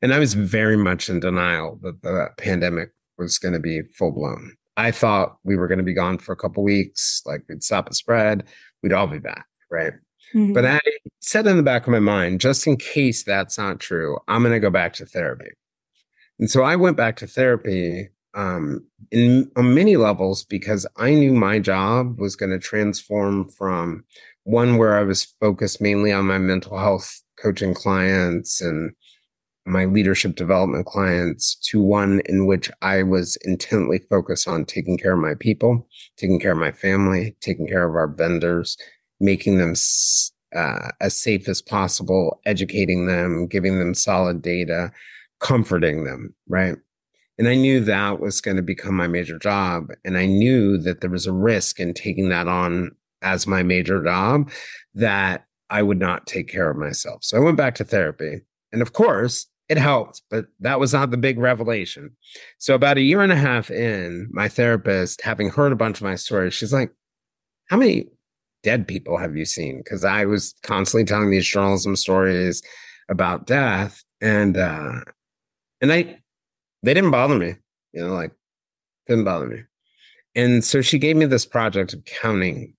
[0.03, 4.13] And I was very much in denial that the pandemic was going to be full
[4.13, 4.55] blown.
[4.77, 7.89] I thought we were going to be gone for a couple weeks, like we'd stop
[7.89, 8.45] the spread,
[8.83, 9.93] we'd all be back, right?
[10.35, 10.53] Mm-hmm.
[10.53, 10.81] But I
[11.21, 14.53] said in the back of my mind, just in case that's not true, I'm going
[14.53, 15.51] to go back to therapy.
[16.39, 21.33] And so I went back to therapy um, in on many levels because I knew
[21.33, 24.05] my job was going to transform from
[24.49, 28.93] one where I was focused mainly on my mental health coaching clients and
[29.67, 35.13] my leadership development clients to one in which I was intently focused on taking care
[35.13, 38.79] of my people, taking care of my family, taking care of our vendors,
[39.21, 39.75] making them
[40.57, 44.91] uh, as safe as possible, educating them, giving them solid data,
[45.41, 46.77] comforting them, right?
[47.37, 49.89] And I knew that was going to become my major job.
[50.07, 54.03] And I knew that there was a risk in taking that on as my major
[54.03, 54.51] job
[54.95, 57.23] that I would not take care of myself.
[57.23, 58.41] So I went back to therapy.
[58.73, 62.17] And of course, it helped, but that was not the big revelation.
[62.59, 66.05] So about a year and a half in, my therapist, having heard a bunch of
[66.05, 66.91] my stories, she's like,
[67.69, 68.07] How many
[68.63, 69.83] dead people have you seen?
[69.85, 72.63] Because I was constantly telling these journalism stories
[73.11, 74.03] about death.
[74.21, 75.01] And uh
[75.81, 76.19] and I
[76.83, 77.57] they didn't bother me,
[77.93, 78.33] you know, like
[79.07, 79.63] didn't bother me.
[80.35, 82.75] And so she gave me this project of counting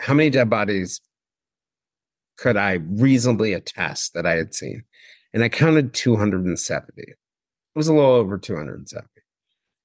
[0.00, 1.00] how many dead bodies
[2.36, 4.84] could I reasonably attest that I had seen?
[5.32, 7.02] And I counted 270.
[7.02, 7.16] It
[7.74, 9.06] was a little over 270.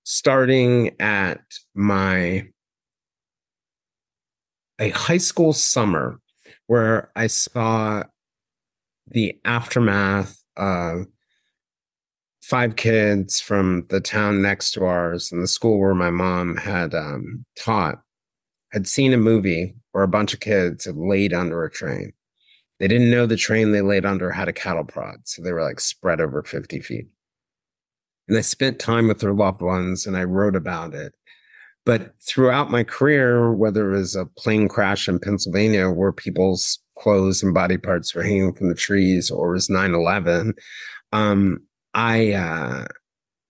[0.04, 1.42] Starting at
[1.74, 2.48] my
[4.80, 6.20] a high school summer
[6.68, 8.04] where I saw
[9.08, 11.06] the aftermath of
[12.42, 16.94] five kids from the town next to ours and the school where my mom had
[16.94, 18.02] um, taught
[18.74, 22.12] had seen a movie where a bunch of kids had laid under a train.
[22.80, 25.62] They didn't know the train they laid under had a cattle prod, so they were
[25.62, 27.08] like spread over 50 feet.
[28.28, 31.14] And I spent time with their loved ones and I wrote about it.
[31.86, 37.44] But throughout my career, whether it was a plane crash in Pennsylvania where people's clothes
[37.44, 40.54] and body parts were hanging from the trees or it was 9 11,
[41.12, 41.60] um,
[41.94, 42.86] I, uh,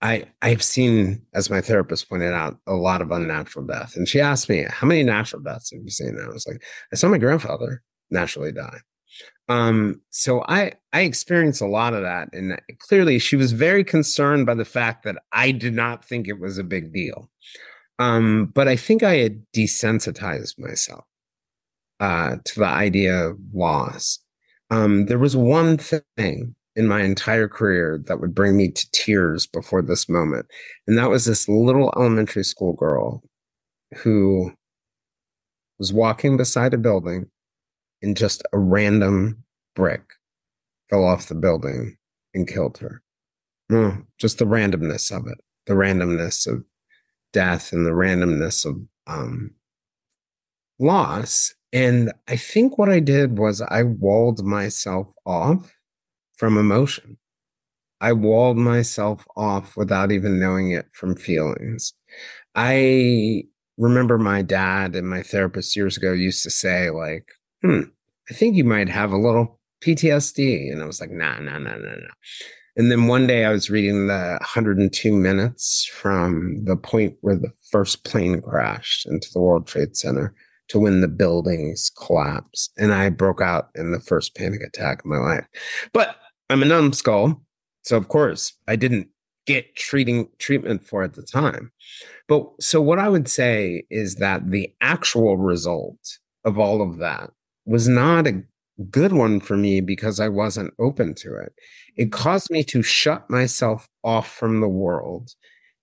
[0.04, 3.95] I I've seen, as my therapist pointed out, a lot of unnatural death.
[3.95, 6.64] And she asked me, "How many natural deaths have you seen?" And I was like,
[6.93, 7.82] "I saw my grandfather
[8.12, 8.80] naturally die."
[9.49, 14.45] Um, so I I experienced a lot of that, and clearly she was very concerned
[14.45, 17.30] by the fact that I did not think it was a big deal.
[17.99, 21.06] Um, but I think I had desensitized myself
[21.99, 24.20] uh, to the idea of loss.
[24.72, 29.46] Um, there was one thing in my entire career that would bring me to tears
[29.46, 30.48] before this moment.
[30.88, 33.24] And that was this little elementary school girl
[33.98, 34.52] who
[35.78, 37.30] was walking beside a building
[38.02, 39.44] and just a random
[39.76, 40.02] brick
[40.90, 41.98] fell off the building
[42.34, 43.02] and killed her.
[43.72, 46.64] Oh, just the randomness of it, the randomness of
[47.32, 49.52] death and the randomness of um,
[50.80, 51.54] loss.
[51.72, 55.74] And I think what I did was I walled myself off
[56.44, 57.16] from emotion.
[58.02, 61.94] I walled myself off without even knowing it from feelings.
[62.54, 63.44] I
[63.78, 67.30] remember my dad and my therapist years ago used to say, like,
[67.62, 67.84] hmm,
[68.30, 70.70] I think you might have a little PTSD.
[70.70, 72.14] And I was like, nah, nah, nah, nah, nah.
[72.76, 77.54] And then one day I was reading the 102 minutes from the point where the
[77.72, 80.36] first plane crashed into the World Trade Center
[80.68, 82.74] to when the buildings collapsed.
[82.78, 85.46] And I broke out in the first panic attack of my life.
[85.94, 86.18] But
[86.50, 87.41] I'm a numbskull.
[87.84, 89.08] So of course I didn't
[89.46, 91.72] get treating treatment for at the time.
[92.28, 97.32] But so what I would say is that the actual result of all of that
[97.66, 98.44] was not a
[98.89, 101.54] good one for me because I wasn't open to it.
[101.96, 105.32] It caused me to shut myself off from the world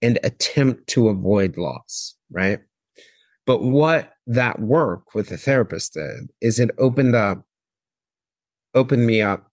[0.03, 2.61] and attempt to avoid loss, right?
[3.47, 7.45] But what that work with the therapist did is it opened up
[8.75, 9.50] opened me up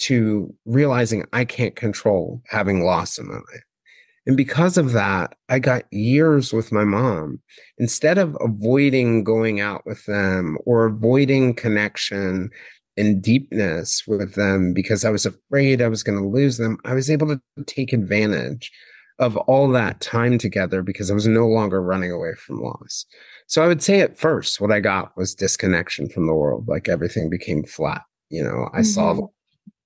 [0.00, 3.64] to realizing I can't control having loss in my life.
[4.26, 7.40] And because of that, I got years with my mom.
[7.78, 12.50] Instead of avoiding going out with them or avoiding connection
[12.96, 16.94] and deepness with them because I was afraid I was going to lose them, I
[16.94, 18.70] was able to take advantage
[19.18, 23.06] of all that time together because I was no longer running away from loss.
[23.46, 26.68] So I would say at first, what I got was disconnection from the world.
[26.68, 28.02] Like everything became flat.
[28.28, 28.82] You know, I mm-hmm.
[28.84, 29.28] saw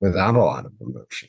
[0.00, 1.28] without a lot of emotion.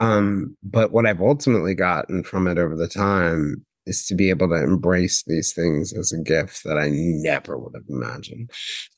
[0.00, 4.48] Um, but what I've ultimately gotten from it over the time is to be able
[4.48, 8.50] to embrace these things as a gift that I never would have imagined.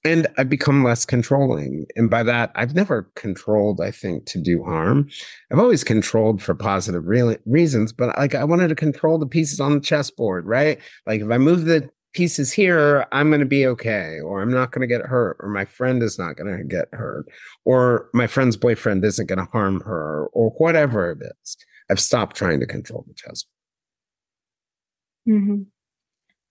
[0.05, 1.87] And I've become less controlling.
[1.97, 5.09] And by that, I've never controlled, I think, to do harm.
[5.51, 9.61] I've always controlled for positive re- reasons, but like I wanted to control the pieces
[9.61, 10.79] on the chessboard, right?
[11.07, 14.73] Like if I move the pieces here, I'm going to be okay, or I'm not
[14.73, 17.27] going to get hurt, or my friend is not going to get hurt,
[17.65, 21.57] or my friend's boyfriend isn't going to harm her, or whatever it is.
[21.91, 23.45] I've stopped trying to control the chess.
[25.29, 25.63] Mm-hmm.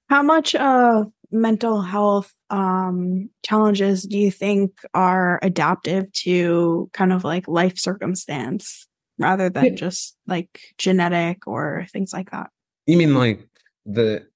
[0.07, 7.23] How much of mental health um, challenges do you think are adaptive to kind of
[7.23, 8.87] like life circumstance
[9.17, 9.71] rather than yeah.
[9.71, 12.51] just like genetic or things like that?
[12.85, 13.47] You mean like
[13.85, 14.27] the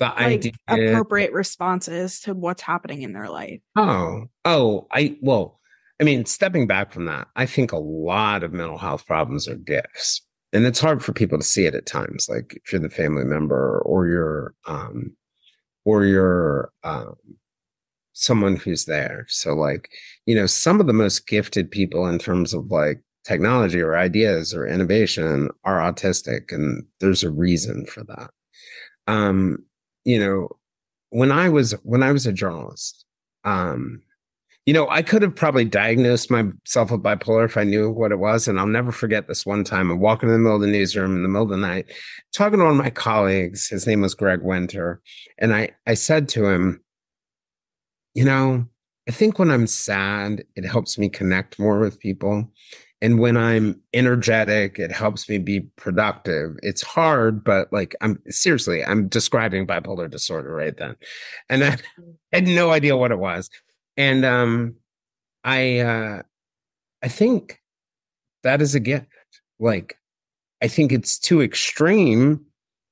[0.00, 3.60] the like idea appropriate responses to what's happening in their life.
[3.76, 5.60] Oh, oh, I well,
[6.00, 9.56] I mean, stepping back from that, I think a lot of mental health problems are
[9.56, 10.22] gifts.
[10.52, 13.24] And it's hard for people to see it at times, like if you're the family
[13.24, 15.14] member or you're um
[15.84, 17.14] or you're um
[18.14, 19.26] someone who's there.
[19.28, 19.90] So like,
[20.26, 24.54] you know, some of the most gifted people in terms of like technology or ideas
[24.54, 28.30] or innovation are autistic and there's a reason for that.
[29.06, 29.64] Um,
[30.04, 30.48] you know,
[31.10, 33.04] when I was when I was a journalist,
[33.44, 34.02] um,
[34.66, 38.18] you know, I could have probably diagnosed myself with bipolar if I knew what it
[38.18, 38.46] was.
[38.46, 39.90] And I'll never forget this one time.
[39.90, 41.86] I'm walking in the middle of the newsroom in the middle of the night,
[42.34, 43.68] talking to one of my colleagues.
[43.68, 45.00] His name was Greg Winter.
[45.38, 46.82] And I, I said to him,
[48.14, 48.66] you know,
[49.08, 52.48] I think when I'm sad, it helps me connect more with people.
[53.02, 56.56] And when I'm energetic, it helps me be productive.
[56.62, 60.96] It's hard, but like I'm seriously, I'm describing bipolar disorder right then.
[61.48, 61.78] And I
[62.32, 63.48] had no idea what it was.
[63.96, 64.76] And um
[65.44, 66.22] I uh
[67.02, 67.60] I think
[68.42, 69.06] that is a gift.
[69.58, 69.96] Like
[70.62, 72.44] I think it's too extreme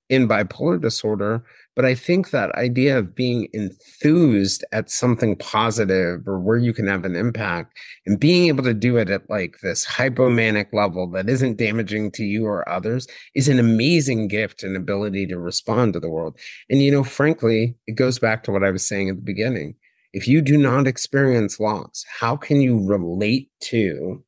[0.09, 1.45] in bipolar disorder
[1.79, 6.89] but I think that idea of being enthused at something positive or where you can
[6.89, 11.29] have an impact and being able to do it at like this hypomanic level that
[11.29, 13.07] isn't damaging to you or others
[13.37, 16.37] is an amazing gift and ability to respond to the world.
[16.69, 19.77] And, you know, frankly, it goes back to what I was saying at the beginning.
[20.13, 24.25] If you do not experience loss, how can you relate to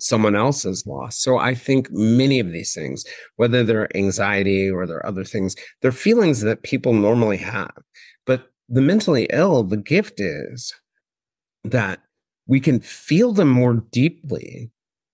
[0.00, 1.18] someone else's loss.
[1.18, 3.04] So I think many of these things,
[3.36, 7.74] whether they're anxiety or they're other things, they're feelings that people normally have.
[8.26, 10.74] But the mentally ill, the gift is
[11.64, 12.00] that
[12.46, 14.70] we can feel them more deeply.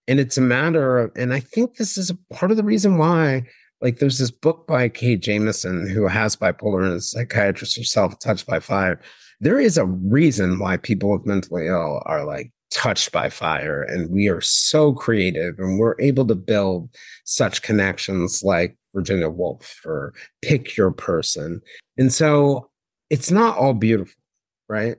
[0.09, 2.99] And it's a matter of, and I think this is a part of the reason
[2.99, 3.45] why,
[3.81, 8.19] like, there's this book by Kay Jamison, who has bipolar and is a psychiatrist herself,
[8.19, 9.01] Touched by Fire.
[9.41, 14.11] There is a reason why people with mentally ill are like touched by fire and
[14.11, 16.89] we are so creative and we're able to build
[17.25, 21.61] such connections like Virginia Woolf or pick your person.
[21.99, 22.71] And so
[23.09, 24.21] it's not all beautiful,
[24.69, 24.97] right?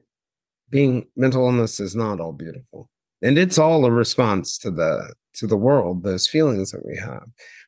[0.69, 2.89] Being mental illness is not all beautiful.
[3.22, 7.24] And it's all a response to the to the world, those feelings that we have.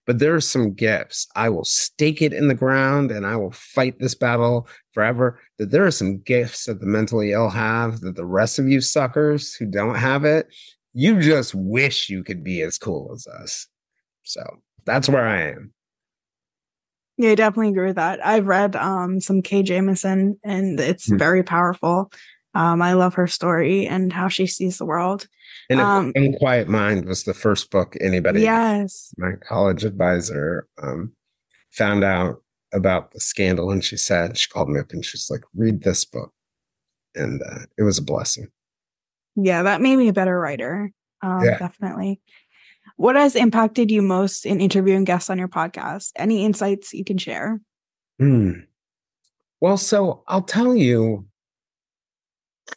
[0.06, 1.28] But there are some gifts.
[1.36, 5.40] I will stake it in the ground and I will fight this battle forever.
[5.58, 8.82] That there are some gifts that the mentally ill have that the rest of you
[8.82, 10.48] suckers who don't have it,
[10.94, 13.68] you just wish you could be as cool as us.
[14.24, 14.44] So
[14.86, 15.74] that's where I am.
[17.18, 18.26] Yeah, I definitely agree with that.
[18.26, 21.18] I've read um, some Kay Jamison and it's mm-hmm.
[21.18, 22.12] very powerful.
[22.56, 25.28] Um, I love her story and how she sees the world.
[25.70, 31.14] And um, An Unquiet Mind was the first book anybody, yes, my college advisor, um,
[31.72, 32.44] found out
[32.74, 33.72] about the scandal.
[33.72, 36.32] And she said, she called me up and she's like, read this book.
[37.16, 38.48] And uh, it was a blessing.
[39.36, 40.92] Yeah, that made me a better writer.
[41.22, 41.58] Um, yeah.
[41.58, 42.22] Definitely.
[42.98, 46.12] What has impacted you most in interviewing guests on your podcast?
[46.16, 47.62] Any insights you can share?
[48.20, 48.52] Hmm.
[49.62, 51.26] Well, so I'll tell you,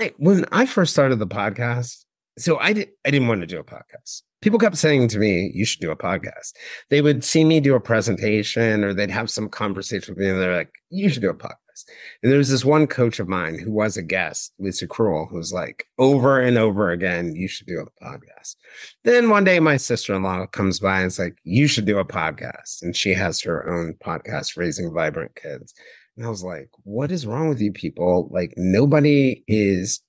[0.00, 2.04] I, when I first started the podcast,
[2.38, 4.22] so I did I didn't want to do a podcast.
[4.42, 6.52] People kept saying to me, you should do a podcast.
[6.90, 10.40] They would see me do a presentation or they'd have some conversation with me and
[10.40, 11.84] they're like, you should do a podcast.
[12.22, 15.36] And there was this one coach of mine who was a guest, Lisa Cruel, who
[15.36, 18.56] was like over and over again, you should do a podcast.
[19.04, 22.82] Then one day my sister-in-law comes by and is like, you should do a podcast.
[22.82, 25.74] And she has her own podcast, Raising Vibrant Kids.
[26.16, 28.28] And I was like, what is wrong with you people?
[28.32, 30.00] Like nobody is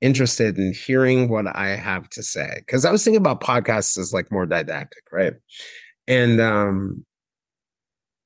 [0.00, 2.62] interested in hearing what I have to say.
[2.68, 5.34] Cause I was thinking about podcasts as like more didactic, right?
[6.06, 7.04] And um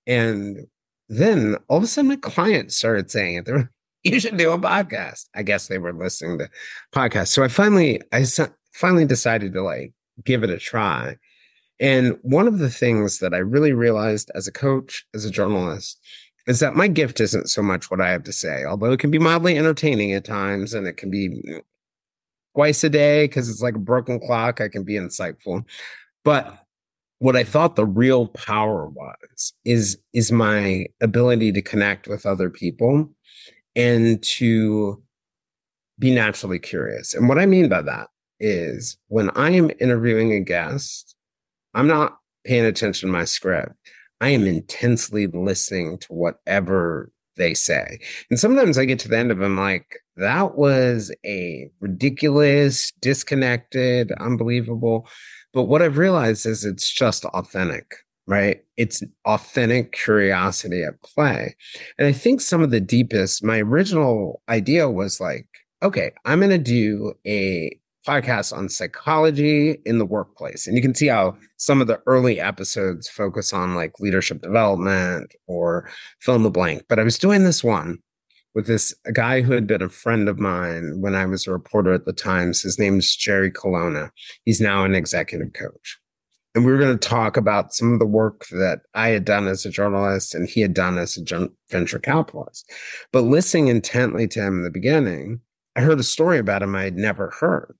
[0.07, 0.67] and
[1.09, 3.47] then all of a sudden my clients started saying it.
[3.47, 3.71] They were,
[4.03, 5.27] you should do a podcast.
[5.35, 6.51] I guess they were listening to
[6.95, 7.29] podcasts.
[7.29, 8.27] So I finally I
[8.75, 11.17] finally decided to like give it a try.
[11.81, 15.99] And one of the things that I really realized as a coach, as a journalist,
[16.47, 19.11] is that my gift isn't so much what I have to say, although it can
[19.11, 21.43] be mildly entertaining at times and it can be
[22.55, 24.61] twice a day because it's like a broken clock.
[24.61, 25.65] I can be insightful.
[26.25, 26.59] But
[27.19, 32.51] what I thought the real power was is is my ability to connect with other
[32.51, 33.09] people
[33.77, 35.01] and to
[35.99, 37.15] be naturally curious.
[37.15, 38.09] And what I mean by that
[38.41, 41.15] is when I am interviewing a guest,
[41.75, 43.73] I'm not paying attention to my script.
[44.23, 47.99] I am intensely listening to whatever they say.
[48.31, 54.13] And sometimes I get to the end of them like, that was a ridiculous, disconnected,
[54.13, 55.09] unbelievable.
[55.53, 57.97] But what I've realized is it's just authentic,
[58.29, 58.63] right?
[58.77, 61.57] It's authentic curiosity at play.
[61.99, 65.49] And I think some of the deepest, my original idea was like,
[65.83, 70.67] okay, I'm going to do a podcast on psychology in the workplace.
[70.67, 75.33] And you can see how some of the early episodes focus on like leadership development
[75.47, 75.89] or
[76.21, 76.85] fill in the blank.
[76.89, 77.99] But I was doing this one
[78.55, 81.93] with this guy who had been a friend of mine when I was a reporter
[81.93, 82.63] at the Times.
[82.63, 84.11] His name is Jerry Colonna.
[84.45, 85.99] He's now an executive coach.
[86.55, 89.49] And we were going to talk about some of the work that I had done
[89.49, 92.71] as a journalist and he had done as a venture capitalist.
[93.11, 95.41] But listening intently to him in the beginning,
[95.77, 97.75] I heard a story about him I had never heard.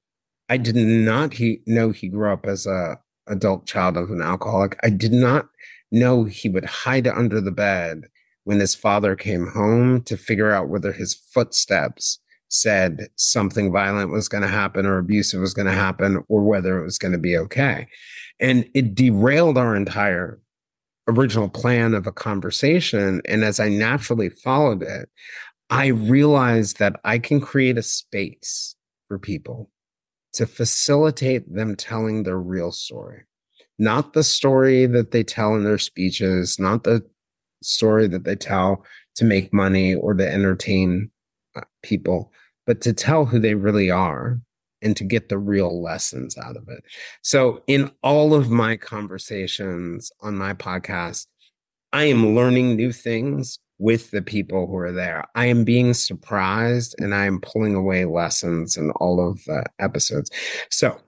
[0.53, 4.79] I did not he know he grew up as a adult child of an alcoholic.
[4.83, 5.49] I did not
[5.91, 8.03] know he would hide under the bed
[8.45, 14.29] when his father came home to figure out whether his footsteps said something violent was
[14.29, 17.19] going to happen or abusive was going to happen or whether it was going to
[17.19, 17.89] be okay.
[18.39, 20.39] And it derailed our entire
[21.09, 23.23] original plan of a conversation.
[23.25, 25.09] And as I naturally followed it,
[25.71, 28.77] I realized that I can create a space
[29.09, 29.71] for people
[30.35, 33.23] to facilitate them telling their real story,
[33.79, 37.05] not the story that they tell in their speeches, not the
[37.63, 38.85] story that they tell
[39.17, 41.11] to make money or to entertain
[41.55, 42.33] uh, people,
[42.67, 44.41] but to tell who they really are
[44.81, 46.83] and to get the real lessons out of it.
[47.23, 51.27] So, in all of my conversations on my podcast,
[51.93, 55.25] I am learning new things with the people who are there.
[55.35, 60.31] I am being surprised and I am pulling away lessons in all of the episodes.
[60.71, 61.01] So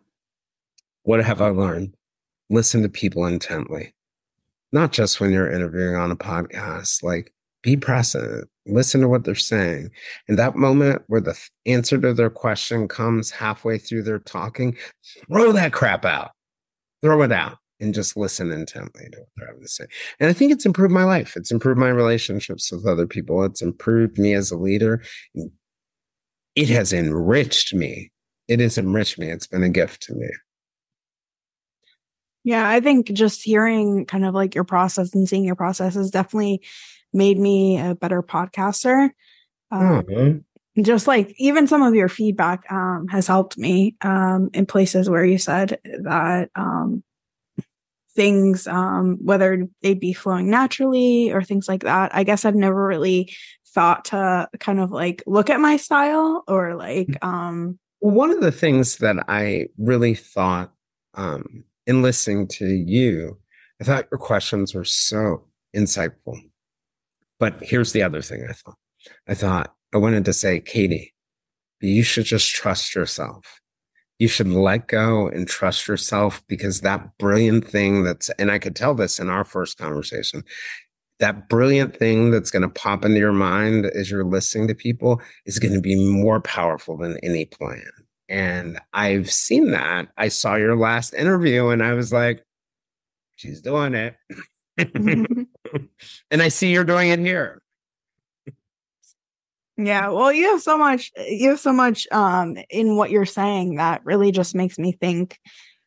[1.04, 1.94] What have I learned?
[2.50, 3.94] Listen to people intently,
[4.72, 7.02] not just when you're interviewing on a podcast.
[7.02, 9.90] Like, be present, listen to what they're saying.
[10.28, 14.76] And that moment where the answer to their question comes halfway through their talking,
[15.28, 16.32] throw that crap out,
[17.02, 19.84] throw it out, and just listen intently to what they're having to say.
[20.18, 21.36] And I think it's improved my life.
[21.36, 23.44] It's improved my relationships with other people.
[23.44, 25.02] It's improved me as a leader.
[26.56, 28.10] It has enriched me.
[28.48, 29.28] It has enriched me.
[29.28, 30.28] It's been a gift to me.
[32.42, 36.10] Yeah, I think just hearing kind of like your process and seeing your process has
[36.10, 36.62] definitely
[37.12, 39.10] made me a better podcaster.
[39.70, 40.82] Um, mm-hmm.
[40.82, 45.24] Just like even some of your feedback um, has helped me um, in places where
[45.24, 47.02] you said that um,
[48.14, 52.14] things, um, whether they'd be flowing naturally or things like that.
[52.14, 53.34] I guess I've never really
[53.74, 57.08] thought to kind of like look at my style or like.
[57.08, 57.26] Mm.
[57.26, 60.72] Um, one of the things that I really thought
[61.14, 63.38] um, in listening to you,
[63.80, 65.44] I thought your questions were so
[65.74, 66.38] insightful.
[67.40, 68.76] But here's the other thing I thought.
[69.26, 71.14] I thought I wanted to say, Katie,
[71.80, 73.60] you should just trust yourself.
[74.18, 78.76] You should let go and trust yourself because that brilliant thing that's, and I could
[78.76, 80.44] tell this in our first conversation,
[81.18, 85.20] that brilliant thing that's going to pop into your mind as you're listening to people
[85.46, 87.84] is going to be more powerful than any plan.
[88.28, 90.08] And I've seen that.
[90.16, 92.44] I saw your last interview and I was like,
[93.36, 94.16] she's doing it.
[94.76, 95.46] and
[96.42, 97.62] I see you're doing it here.
[99.76, 103.76] Yeah, well, you have so much you have so much um in what you're saying
[103.76, 105.38] that really just makes me think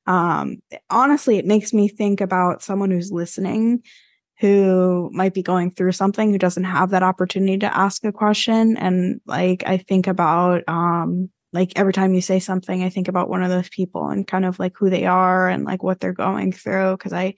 [0.08, 0.58] um
[0.90, 3.82] honestly it makes me think about someone who's listening
[4.40, 8.78] who might be going through something who doesn't have that opportunity to ask a question
[8.78, 13.30] and like I think about um like every time you say something I think about
[13.30, 16.14] one of those people and kind of like who they are and like what they're
[16.14, 17.36] going through cuz I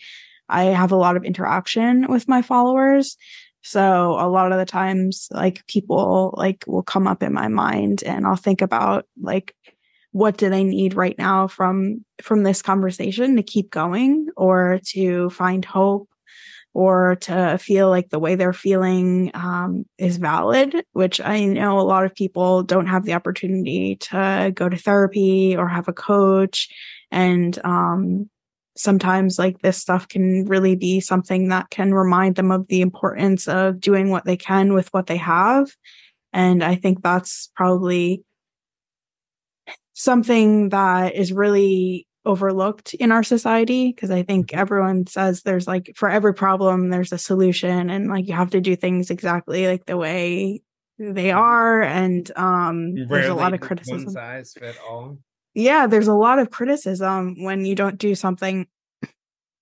[0.49, 3.17] I have a lot of interaction with my followers.
[3.61, 8.03] So a lot of the times like people like will come up in my mind
[8.03, 9.55] and I'll think about like
[10.11, 15.29] what do they need right now from from this conversation to keep going or to
[15.29, 16.09] find hope
[16.73, 21.81] or to feel like the way they're feeling um, is valid, which I know a
[21.81, 26.69] lot of people don't have the opportunity to go to therapy or have a coach.
[27.11, 28.29] And um,
[28.79, 33.45] sometimes like this stuff can really be something that can remind them of the importance
[33.45, 35.69] of doing what they can with what they have.
[36.31, 38.23] And I think that's probably
[39.91, 44.59] something that is really overlooked in our society because I think mm-hmm.
[44.59, 48.61] everyone says there's like for every problem there's a solution and like you have to
[48.61, 50.61] do things exactly like the way
[50.97, 51.37] they mm-hmm.
[51.37, 54.05] are and um there's a lot of criticism.
[54.05, 55.17] One size fit all
[55.53, 58.67] yeah, there's a lot of criticism when you don't do something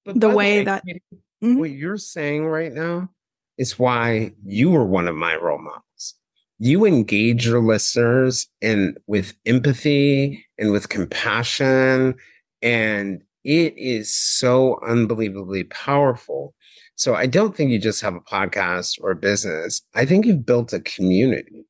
[0.08, 1.58] but the way, way that mm-hmm.
[1.58, 3.10] what you're saying right now
[3.58, 6.16] is why you were one of my role models.
[6.60, 12.16] You engage your listeners and with empathy and with compassion
[12.62, 16.56] and it is so unbelievably powerful.
[16.96, 19.82] So I don't think you just have a podcast or a business.
[19.94, 21.66] I think you've built a community.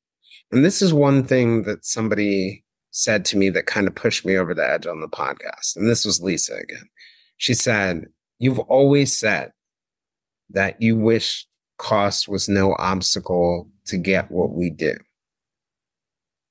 [0.51, 2.63] And this is one thing that somebody
[2.97, 5.75] said to me that kind of pushed me over the edge on the podcast.
[5.75, 6.89] And this was Lisa again.
[7.37, 8.05] She said,
[8.39, 9.51] You've always said
[10.49, 14.95] that you wish cost was no obstacle to get what we do.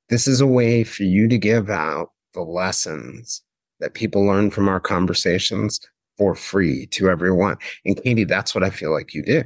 [0.08, 3.42] This is a way for you to give out the lessons
[3.80, 5.80] that people learn from our conversations
[6.16, 7.56] for free to everyone.
[7.84, 9.42] And Katie, that's what I feel like you do.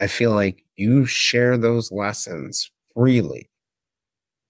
[0.00, 3.49] I feel like you share those lessons freely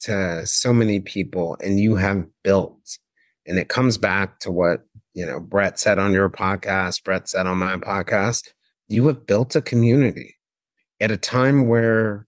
[0.01, 2.99] to so many people and you have built
[3.47, 4.85] and it comes back to what
[5.15, 8.53] you know brett said on your podcast brett said on my podcast
[8.89, 10.37] you have built a community
[11.01, 12.27] at a time where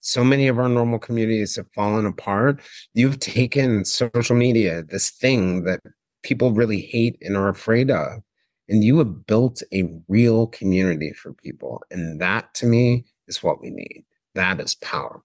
[0.00, 2.60] so many of our normal communities have fallen apart.
[2.94, 5.80] You've taken social media this thing that
[6.22, 8.22] people really hate and are afraid of
[8.68, 11.82] and you have built a real community for people.
[11.90, 14.04] And that to me is what we need.
[14.34, 15.22] That is power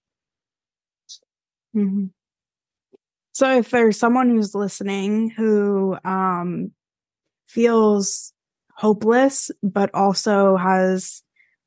[1.76, 2.06] Mm-hmm.
[3.32, 6.72] So if there's someone who's listening who um,
[7.48, 8.32] feels
[8.76, 11.22] hopeless, but also has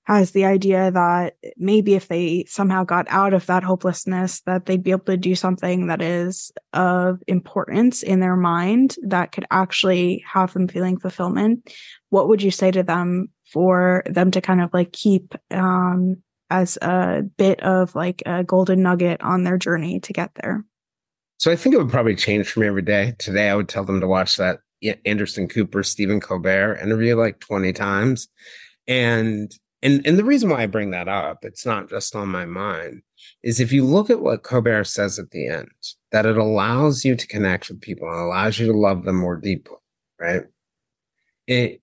[0.06, 4.84] has the idea that maybe if they somehow got out of that hopelessness, that they'd
[4.84, 10.24] be able to do something that is of importance in their mind that could actually
[10.32, 11.74] have them feeling fulfillment.
[12.10, 16.18] What would you say to them for them to kind of like keep um,
[16.50, 20.64] as a bit of like a golden nugget on their journey to get there?
[21.38, 23.14] So I think it would probably change for me every day.
[23.20, 24.60] Today, I would tell them to watch that
[25.06, 28.28] Anderson Cooper, Stephen Colbert interview like 20 times.
[28.88, 32.46] And and and the reason why I bring that up, it's not just on my
[32.46, 33.02] mind,
[33.44, 35.70] is if you look at what Colbert says at the end,
[36.12, 39.36] that it allows you to connect with people and allows you to love them more
[39.36, 39.78] deeply,
[40.20, 40.44] right?
[41.48, 41.82] It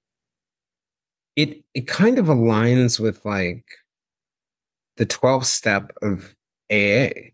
[1.37, 3.65] it it kind of aligns with like
[4.97, 6.35] the 12th step of
[6.71, 7.31] AA.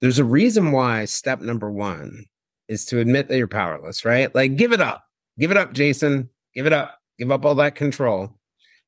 [0.00, 2.26] There's a reason why step number one
[2.68, 4.32] is to admit that you're powerless, right?
[4.34, 5.04] Like, give it up.
[5.38, 6.28] Give it up, Jayson.
[6.54, 6.98] Give it up.
[7.18, 8.38] Give up all that control.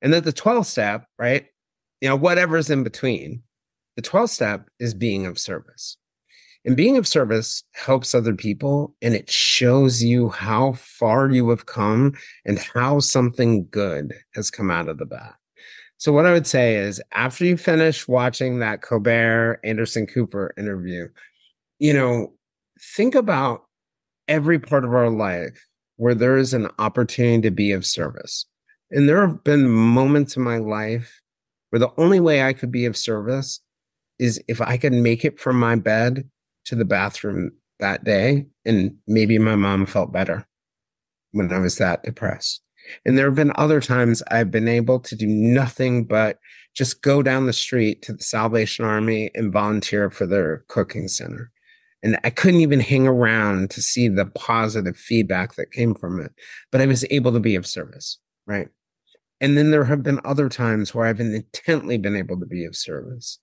[0.02, 1.46] And then the 12th step, right?
[2.00, 3.42] You know, whatever's in between,
[3.96, 5.96] the 12th step is being of service.
[6.64, 11.66] And being of service helps other people and it shows you how far you have
[11.66, 15.34] come and how something good has come out of the bat.
[16.00, 21.08] So, what I would say is after you finish watching that Colbert Anderson Cooper interview,
[21.78, 22.32] you know,
[22.96, 23.64] think about
[24.26, 28.46] every part of our life where there is an opportunity to be of service.
[28.90, 31.20] And there have been moments in my life
[31.68, 33.60] where the only way I could be of service
[34.18, 36.26] is if I could make it from my bed
[36.64, 38.46] to the bathroom that day.
[38.64, 40.48] And maybe my mom felt better
[41.32, 42.62] when I was that depressed.
[43.04, 46.38] And there have been other times I've been able to do nothing but
[46.74, 51.50] just go down the street to the Salvation Army and volunteer for their cooking center.
[52.02, 56.32] And I couldn't even hang around to see the positive feedback that came from it,
[56.72, 58.68] but I was able to be of service, right?
[59.40, 62.76] And then there have been other times where I've intently been able to be of
[62.76, 63.38] service.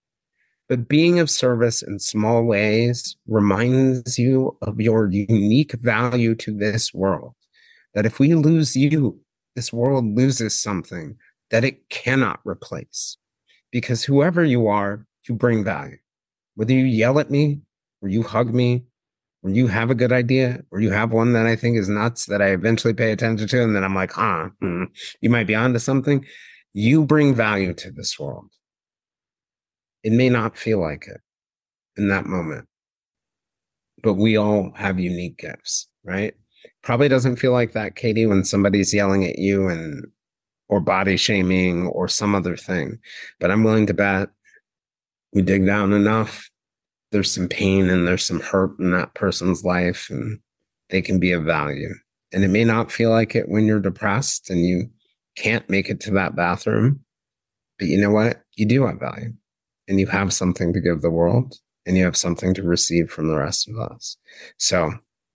[0.70, 6.94] But being of service in small ways reminds you of your unique value to this
[6.94, 7.34] world.
[7.94, 9.20] That if we lose you,
[9.58, 11.18] this world loses something
[11.50, 13.18] that it cannot replace.
[13.72, 15.98] Because whoever you are, you bring value.
[16.54, 17.62] Whether you yell at me,
[18.04, 18.86] or you hug me,
[19.42, 22.28] or you have a good idea, or you have one that I think is nuts
[22.28, 24.84] that I eventually pay attention to, and then I'm like, huh, hmm,
[25.22, 26.24] you might be onto something.
[26.74, 28.52] You bring value to this world.
[30.04, 31.22] It may not feel like it
[31.98, 32.68] in that moment,
[34.04, 36.36] but we all have unique gifts, right?
[36.88, 40.08] Probably doesn't feel like that, Katie, when somebody's yelling at you and
[40.70, 42.98] or body shaming or some other thing.
[43.40, 44.30] But I'm willing to bet
[45.34, 46.50] we dig down enough
[47.12, 50.40] there's some pain and there's some hurt in that person's life and
[50.90, 51.94] they can be of value.
[52.34, 54.90] And it may not feel like it when you're depressed and you
[55.38, 57.02] can't make it to that bathroom.
[57.80, 58.42] But you know what?
[58.56, 59.34] You do have value
[59.88, 63.30] and you have something to give the world and you have something to receive from
[63.30, 64.18] the rest of us.
[64.58, 64.92] So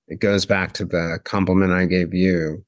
[0.08, 2.64] it goes back to the compliment I gave you